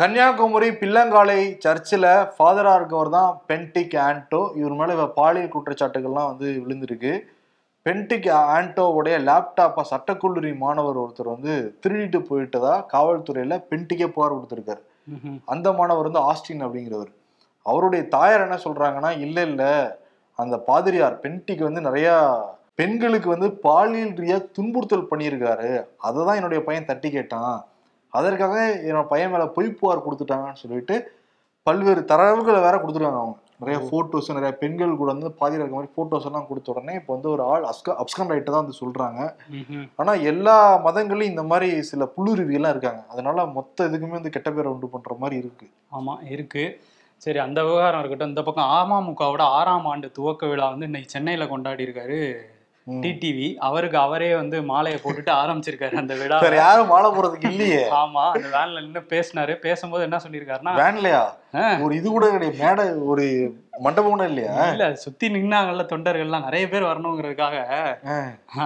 கன்னியாகுமரி 0.00 0.68
பிள்ளங்காலை 0.80 1.38
சர்ச்சில் 1.64 2.06
ஃபாதரா 2.34 2.72
இருக்கவர் 2.80 3.10
தான் 3.16 3.30
பென்டிக் 3.50 3.96
ஆண்டோ. 4.08 4.42
இவர் 4.60 4.76
மேல 4.80 4.96
இவ 4.98 5.06
பாலியல் 5.16 5.52
குற்றச்சாட்டுகள்லாம் 5.54 6.30
வந்து 6.32 6.48
விழுந்திருக்கு. 6.64 7.12
பென்டிக் 7.86 8.28
ஆண்டோவுடைய 8.56 9.16
லேப்டாப்பை 9.28 9.82
சட்டக்கல்லூரி 9.90 10.52
மாணவர் 10.62 11.00
ஒருத்தர் 11.02 11.34
வந்து 11.34 11.54
திருடிட்டு 11.82 12.20
போயிட்டதா 12.30 12.74
காவல்துறையில 12.94 13.56
பென்டிக்கே 13.70 14.08
புகார் 14.14 14.36
கொடுத்திருக்காரு. 14.36 14.82
அந்த 15.44 15.72
மாணவர் 15.72 16.08
வந்து 16.08 16.24
ஆஸ்டின் 16.30 16.64
அப்படிங்கிறவர். 16.66 17.10
அவருடைய 17.62 18.02
தாயார் 18.08 18.44
என்ன 18.46 18.58
சொல்றாங்கன்னா 18.66 19.10
இல்லை 19.18 19.42
இல்லை. 19.48 19.72
அந்த 20.34 20.56
பாதிரியார் 20.68 21.16
பென்டிக்கு 21.24 21.64
வந்து 21.68 21.80
நிறைய 21.80 22.08
பெண்களுக்கு 22.74 23.28
வந்து 23.34 23.48
பாலியல் 23.66 24.12
ரீதியா 24.20 24.38
துன்புறுத்தல் 24.56 25.10
பண்ணியிருக்காரு. 25.10 25.70
அதை 26.06 26.18
தான் 26.24 26.38
என்னுடைய 26.40 26.64
பையன் 26.64 26.88
தட்டி 26.90 27.10
கேட்டான். 27.10 27.56
அதற்காக 28.12 28.54
என்னோட 28.88 29.06
பையன் 29.06 29.30
மேலே 29.30 29.46
பொய் 29.56 29.76
புகார் 29.78 30.04
கொடுத்துட்டாங்கன்னு 30.04 30.62
சொல்லிட்டு 30.62 30.96
பல்வேறு 31.62 32.02
தரவுகளை 32.12 32.60
வேற 32.66 32.76
கொடுத்துருக்காங்க 32.76 33.22
அவங்க. 33.22 33.36
நிறைய 33.60 33.78
போட்டோஸ் 33.90 34.28
நிறைய 34.32 34.52
பெண்கள் 34.52 34.96
கூட 34.96 35.12
வந்து 35.12 35.30
பாதியில் 35.32 35.62
இருக்க 35.62 35.76
மாதிரி 35.76 35.92
போட்டோஸ் 35.96 36.26
எல்லாம் 36.26 36.46
கொடுத்த 36.46 36.72
உடனே 36.72 36.94
இப்போ 36.94 37.12
வந்து 37.14 37.30
ஒரு 37.30 37.42
ஆள் 37.42 37.62
அஸ்க 37.62 37.96
அப்ஸ்கன் 38.02 38.30
ரைட்டை 38.32 38.50
தான் 38.50 38.62
வந்து 38.64 38.80
சொல்றாங்க. 38.82 39.20
ம்ஹும். 39.52 39.86
ஆனா 39.96 40.12
எல்லா 40.12 40.82
மதங்களையும் 40.84 41.32
இந்த 41.32 41.42
மாதிரி 41.42 41.82
சில 41.82 42.04
புல்லுருவிகள்லாம் 42.16 42.74
இருக்காங்க. 42.74 43.02
அதனால 43.08 43.46
மொத்த 43.46 43.88
இதுக்குமே 43.88 44.08
வந்து 44.08 44.30
கெட்ட 44.30 44.50
பேரை 44.50 44.70
உண்டு 44.72 44.88
பண்ற 44.88 45.16
மாதிரி 45.18 45.40
இருக்கு. 45.42 45.66
ஆமா 45.92 46.14
இருக்கு. 46.30 46.80
சரி 47.18 47.38
அந்த 47.38 47.64
விவகாரம் 47.64 48.00
இருக்கட்டும். 48.00 48.28
இந்த 48.28 48.42
பக்கம் 48.42 48.70
அமமுகவோட 48.78 49.40
ஆறாம் 49.40 49.86
ஆண்டு 49.86 50.10
துவக்க 50.10 50.46
விழா 50.46 50.68
வந்து 50.68 50.84
இன்னைக்கு 50.84 51.10
சென்னையில 51.10 51.46
கொண்டாடி 51.46 51.84
இருக்காரு. 51.86 52.20
டிடிவி. 52.86 53.56
அவருக்கு 53.58 53.98
அவரே 53.98 54.34
வந்து 54.34 54.62
மாலையை 54.62 55.00
போட்டுட்டு 55.02 55.30
ஆரம்பிச்சிருக்காரு 55.30 55.94
அந்த 55.94 56.14
விழா. 56.14 56.36
யாரும் 56.54 56.86
மாலை 56.86 57.10
போறதுக்கு 57.10 57.50
இல்லையே. 57.50 57.82
ஆமா 58.02 58.22
அந்த 58.34 58.48
வேன்ல 58.54 58.80
நின்னு 58.80 59.00
பேசினாரு. 59.10 59.54
பேசும்போது 59.54 60.02
என்ன 60.02 60.20
சொல்லியிருக்காருன்னா 60.24 60.74
வேன்லையா. 60.80 61.24
ஒரு 61.84 61.92
இது 61.96 62.08
கூட 62.10 62.26
கிடையாது. 62.30 62.58
மேடை 62.62 62.84
ஒரு 63.12 63.24
மண்டபம் 63.84 64.22
இல்லையா? 64.28 64.54
இல்ல 64.72 64.86
சுத்தி 65.02 65.26
நின்னாங்கல்ல 65.34 65.82
தொண்டர்கள்லாம் 65.92 66.44
நிறைய 66.46 66.64
பேர் 66.68 66.86
வரணுங்கிறதுக்காக. 66.88 67.56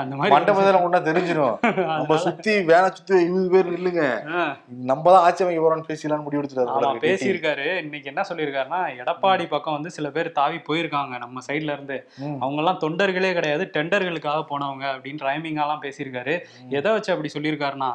அந்த 0.01 0.15
மாதிரி 0.17 0.35
மண்டபத்துல 0.35 0.81
கொண்டா 0.85 1.01
தெரிஞ்சிடும் 1.09 1.57
நம்ம 2.01 2.17
சுத்தி 2.27 2.53
வேனை 2.71 2.89
சுத்தி 2.91 3.15
இருபது 3.27 3.51
பேர் 3.55 3.71
நில்லுங்க. 3.75 4.05
நம்ம 4.91 5.05
தான் 5.15 5.25
ஆட்சி 5.27 5.45
அமைக்க 5.45 5.63
போறோம்னு 5.65 6.21
முடிவு 6.27 6.43
TT. 6.43 7.05
பேசியிருக்காரு. 7.07 7.67
இன்னைக்கு 7.85 8.11
என்ன 8.13 8.25
சொல்லியிருக்காருன்னா 8.31 8.81
எடப்பாடி 9.03 9.47
பக்கம் 9.55 9.79
வந்து 9.79 9.91
சில 9.91 10.11
பேர் 10.11 10.37
தாவி 10.41 10.61
போயிருக்காங்க 10.71 11.19
நம்ம 11.19 11.41
சைடுல 11.49 11.77
இருந்து. 11.77 11.99
அவங்க 12.43 12.61
எல்லாம் 12.65 12.83
தொண்டர்களே 12.85 13.33
கிடையாது 13.41 13.71
டெண்டர்களுக்காக 13.79 14.43
போனவங்க 14.53 14.87
அப்படின்னு 14.95 15.29
ரைமிங்காலாம் 15.31 15.85
பேசியிருக்காரு. 15.87 16.37
எதை 16.81 16.93
வச்சு 16.93 17.13
அப்படி 17.15 17.31
சொல்லியிருக்காருன்னா 17.37 17.93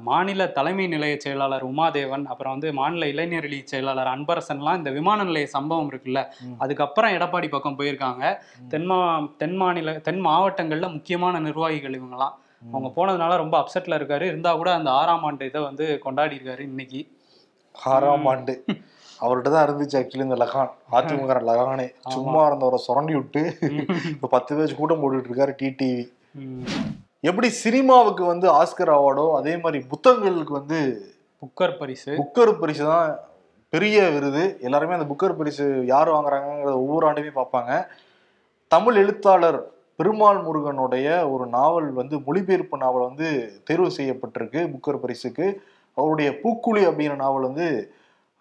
மாநில 0.00 0.46
தலைமை 0.46 0.86
நிலைய 0.86 1.16
செயலாளர் 1.18 1.64
உமாதேவன் 1.64 2.24
அப்புறம் 2.24 2.52
வந்து 2.52 2.72
மாநில 2.72 3.06
இளைஞரணி 3.06 3.62
செயலாளர் 3.64 4.06
அன்பரசன்லாம் 4.06 4.76
இந்த 4.76 4.90
விமான 4.90 5.24
நிலைய 5.24 5.46
சம்பவம் 5.46 5.90
இருக்குல்ல. 5.92 6.20
அதுக்கப்புறம் 6.58 7.10
எடப்பாடி 7.10 7.48
பக்கம் 7.50 7.78
போயிருக்காங்க. 7.78 8.38
தென் 8.68 8.84
மா 8.84 9.28
தென் 9.38 9.56
மாநில 9.56 9.92
தென் 9.98 10.26
மாவட்டங்கள்ல 10.26 10.92
முக்கியமான 10.92 11.38
நிர்வாகிகள் 11.38 11.98
இவங்கலாம். 12.00 12.34
அவங்க 12.72 12.88
போனதுனால 12.96 13.36
ரொம்ப 13.36 13.56
அப்செட்ல 13.62 13.98
இருக்காரு. 13.98 14.22
இருந்தா 14.22 14.54
கூட 14.54 14.74
அந்த 14.74 14.90
ஆறாம் 14.90 15.24
ஆண்டு 15.24 15.44
இதை 15.44 15.62
வந்து 15.62 15.98
கொண்டாடி 15.98 16.36
இருக்காரு 16.36 16.60
இன்னைக்கு. 16.60 17.00
ஆறாம் 17.74 18.26
ஆண்டு. 18.26 18.54
அவர்கிட்ட 19.20 19.50
தான் 19.50 19.66
இருந்துச்சு 19.68 19.98
ஆக்சுவலி 20.00 20.26
இந்த 20.28 20.36
லகான். 20.36 20.72
அதிமுக 20.92 21.36
லகானே. 21.50 21.86
சும்மா 22.08 22.46
இருந்தவரை 22.46 22.78
சுரண்டி 22.78 23.14
விட்டு 23.14 23.42
இப்ப 24.14 24.28
பத்து 24.28 24.56
பேர் 24.56 24.74
கூட்டம் 24.74 25.02
போட்டுட்டு 25.02 25.30
இருக்காரு 25.30 25.54
டிடிவி. 25.62 26.04
எப்படி 27.28 27.48
சினிமாவுக்கு 27.64 28.24
வந்து 28.32 28.46
ஆஸ்கர் 28.60 28.92
அவார்டோ 28.96 29.26
அதே 29.38 29.54
மாதிரி 29.62 29.78
புத்தகங்களுக்கு 29.92 30.54
வந்து 30.60 30.78
புக்கர் 31.42 31.78
பரிசு. 31.78 32.10
புக்கர் 32.20 32.52
பரிசு 32.60 32.84
தான் 32.92 33.08
பெரிய 33.72 33.96
விருது. 34.14 34.42
எல்லாருமே 34.66 34.96
அந்த 34.96 35.06
புக்கர் 35.12 35.38
பரிசு 35.38 35.64
யார் 35.92 36.12
வாங்குறாங்கிறத 36.14 36.74
ஒவ்வொரு 36.82 37.04
ஆண்டுமே 37.08 37.32
பார்ப்பாங்க. 37.38 37.72
தமிழ் 38.72 38.98
எழுத்தாளர் 39.02 39.58
பெருமாள் 39.98 40.40
முருகனுடைய 40.46 41.08
ஒரு 41.34 41.44
நாவல் 41.56 41.88
வந்து 42.00 42.16
மொழிபெயர்ப்பு 42.26 42.76
நாவல் 42.84 43.08
வந்து 43.08 43.28
தேர்வு 43.68 43.90
செய்யப்பட்டிருக்கு 43.98 44.62
புக்கர் 44.72 45.02
பரிசுக்கு. 45.04 45.46
அவருடைய 45.96 46.30
பூக்குழி 46.42 46.82
அப்படிங்கிற 46.88 47.16
நாவல் 47.24 47.48
வந்து 47.48 47.68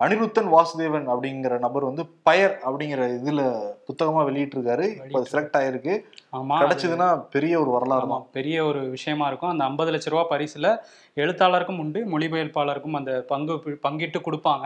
அனிருத்தன் 0.03 0.49
வாசுதேவன் 0.53 1.05
அப்படிங்கிற 1.11 1.57
நபர் 1.65 1.87
வந்து 1.87 2.03
பயர் 2.27 2.55
அப்படிங்கிற 2.67 3.03
இதுல 3.17 3.41
புத்தகமா 3.87 4.21
வெளியிட்டிருக்காரு. 4.29 4.85
இப்போ 4.97 5.19
செலக்ட் 5.31 5.55
ஆயிருக்கு. 5.59 5.93
ஆமா 6.37 6.55
கிடைச்சதுன்னா 6.61 7.07
பெரிய 7.35 7.53
ஒரு 7.61 7.69
வரலாறு 7.75 8.07
தான் 8.11 8.25
பெரிய 8.37 8.57
ஒரு 8.69 8.81
விஷயமா 8.95 9.25
இருக்கும். 9.29 9.51
அந்த 9.53 9.63
ஐம்பது 9.69 9.91
லட்ச 9.93 10.11
ரூபா 10.13 10.23
பரிசுல 10.31 10.69
எழுத்தாளருக்கும் 11.17 11.79
உண்டு 11.83 11.99
மொழிபெயர்ப்பாளருக்கும் 12.13 12.97
அந்த 12.99 13.11
பங்கு 13.31 13.55
பங்கிட்டு 13.85 14.21
கொடுப்பாங்க. 14.25 14.65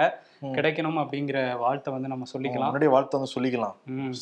கிடைக்கணும் 0.58 1.00
அப்படிங்கிற 1.04 1.40
வாழ்த்தை 1.64 1.94
வந்து 1.96 2.12
நம்ம 2.14 2.28
சொல்லிக்கலாம். 2.34 2.72
முன்னாடியே 2.72 2.94
வாழ்த்து 2.96 3.20
வந்து 3.20 3.34
சொல்லிக்கலாம். 3.36 3.76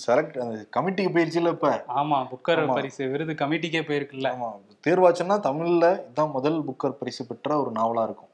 செலக்ட் 0.06 0.38
அந்த 0.46 0.58
கமிட்டிக்கு 0.78 1.14
போயிடுச்சுல 1.18 1.54
இப்ப? 1.58 1.72
ஆமா 2.02 2.20
புக்கர். 2.34 2.64
பரிசு 2.80 3.08
விருது 3.14 3.36
கமிட்டிக்கே 3.44 3.84
போயிருக்குல்ல. 3.92 4.32
ஆமா 4.36 4.50
தேர்வாச்சுன்னா 4.88 5.38
தமிழ்ல 5.48 5.86
இதுதான் 6.02 6.36
முதல் 6.38 6.60
புக்கர் 6.68 7.00
பரிசு 7.00 7.24
பெற்ற 7.32 7.60
ஒரு 7.64 7.74
நாவலா 7.80 8.04
இருக்கும். 8.10 8.32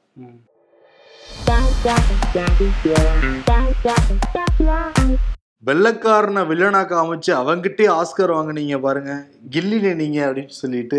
வெள்ளக்காரனை 5.68 6.42
வில்லனாக்க 6.48 6.92
அமைச்சு 7.02 7.30
அவங்கிட்டே 7.40 7.84
ஆஸ்கர் 7.98 8.32
வாங்குனீங்க 8.36 8.78
பாருங்க. 8.80 9.12
கில்லில 9.50 9.94
நீங்க 9.94 10.18
அப்படின்னு 10.26 10.56
சொல்லிட்டு 10.62 10.98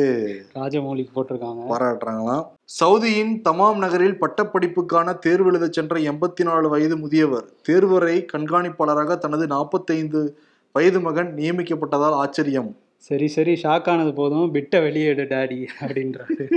ராஜமௌலிக்கு 0.55 1.13
போட்டிருக்காங்க. 1.15 1.63
பாராட்டுறாங்களாம். 1.71 2.45
சவுதியின் 2.79 3.33
தமாம் 3.49 3.81
நகரில் 3.83 4.17
பட்டப்படிப்புக்கான 4.21 5.17
தேர்வு 5.17 5.49
எழுதச் 5.51 5.73
சென்ற 5.73 5.99
எண்பத்தி 6.11 6.43
நாலு 6.43 6.69
வயது 6.69 6.97
முதியவர் 6.97 7.45
தேர்வரை 7.69 8.17
கண்காணிப்பாளராக 8.33 9.17
தனது 9.17 9.47
நாற்பத்தைந்து 9.47 10.38
வயது 10.71 10.99
மகன் 10.99 11.33
நியமிக்கப்பட்டதால் 11.35 12.17
ஆச்சரியம். 12.23 12.75
சரி 12.97 13.27
சரி 13.27 13.53
ஷாக் 13.63 13.89
ஆனது 13.89 14.13
போதும். 14.13 14.53
பிட்ட 14.53 14.81
வெளியேடு 14.81 15.23
டாடி 15.23 15.59
அப்படின்றாரு. 15.79 16.47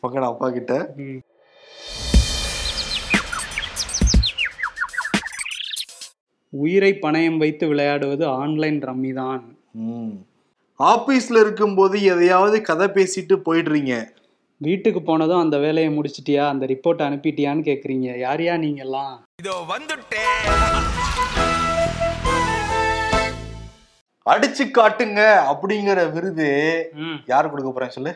மகன் 0.00 0.22
அப்பா 0.22 0.50
கிட்ட 0.50 0.86
உயிரை 6.52 6.92
பணயம் 6.98 7.38
வைத்து 7.38 7.64
விளையாடுவது 7.68 8.24
ஆன்லைன் 8.38 8.80
ரம்மி 8.84 9.12
தான் 9.16 9.42
ம். 9.84 10.12
ஆபீஸ்ல 10.80 11.36
இருக்கும்போது 11.40 11.96
எதையாவது 12.06 12.56
கதை 12.62 12.86
பேசிட்டு 12.94 13.34
போயிடுறீங்க. 13.46 13.94
வீட்டுக்கு 14.60 15.00
போனதும் 15.02 15.42
அந்த 15.42 15.56
வேலையை 15.58 15.90
முடிச்சிட்டியா? 15.92 16.44
அந்த 16.48 16.64
ரிப்போர்ட் 16.72 17.06
அனுப்பிட்டியான்னு 17.06 17.62
கேக்குறீங்க. 17.66 18.08
யாரையா 18.20 18.54
நீங்க 18.58 18.82
எல்லாம் 18.84 19.14
இதோ 19.38 19.54
வந்துட்டேன் 19.70 20.38
அடிச்சு 24.26 24.64
காட்டுங்க 24.72 25.20
அப்படிங்கிற 25.50 26.00
விருது 26.12 26.50
ம், 27.00 27.16
யாரு 27.26 27.46
கொடுக்க 27.48 27.70
போறேன் 27.70 27.96
சொல்லு? 27.96 28.12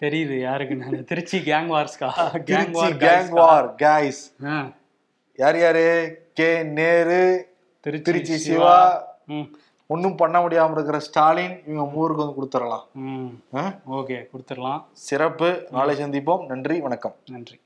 தெரியுது 0.00 0.36
யாருக்குன்னு 0.40 0.86
அந்த 0.88 1.02
Trichy 1.10 1.38
gang 1.44 1.68
வார்ஸ்கா 1.72 2.08
gang 2.48 2.72
war 2.76 2.94
gang 3.02 3.28
war 3.36 3.68
guys 3.82 4.22
ஆ, 4.46 4.56
யார் 5.38 5.58
யாரு? 5.58 5.84
கே 6.34 6.48
நேரு 6.74 7.20
திருச்சி 7.82 8.36
சிவா. 8.36 9.04
ம். 9.26 9.40
ஒன்றும் 9.86 10.16
பண்ண 10.16 10.48
முடியாம 10.48 10.72
இருக்கிற 10.72 10.98
ஸ்டாலின் 10.98 11.62
இவங்க 11.66 11.92
மூவருக்கு 11.92 12.34
வந்து 12.34 12.42
கொடுத்துடலாம்? 12.42 12.82
ஓகே 13.90 14.28
கொடுத்துடலாம். 14.32 14.84
சிறப்பு. 14.92 15.66
நாளை 15.70 16.02
சந்திப்போம். 16.02 16.46
நன்றி 16.46 16.80
வணக்கம். 16.80 17.14
நன்றி. 17.26 17.60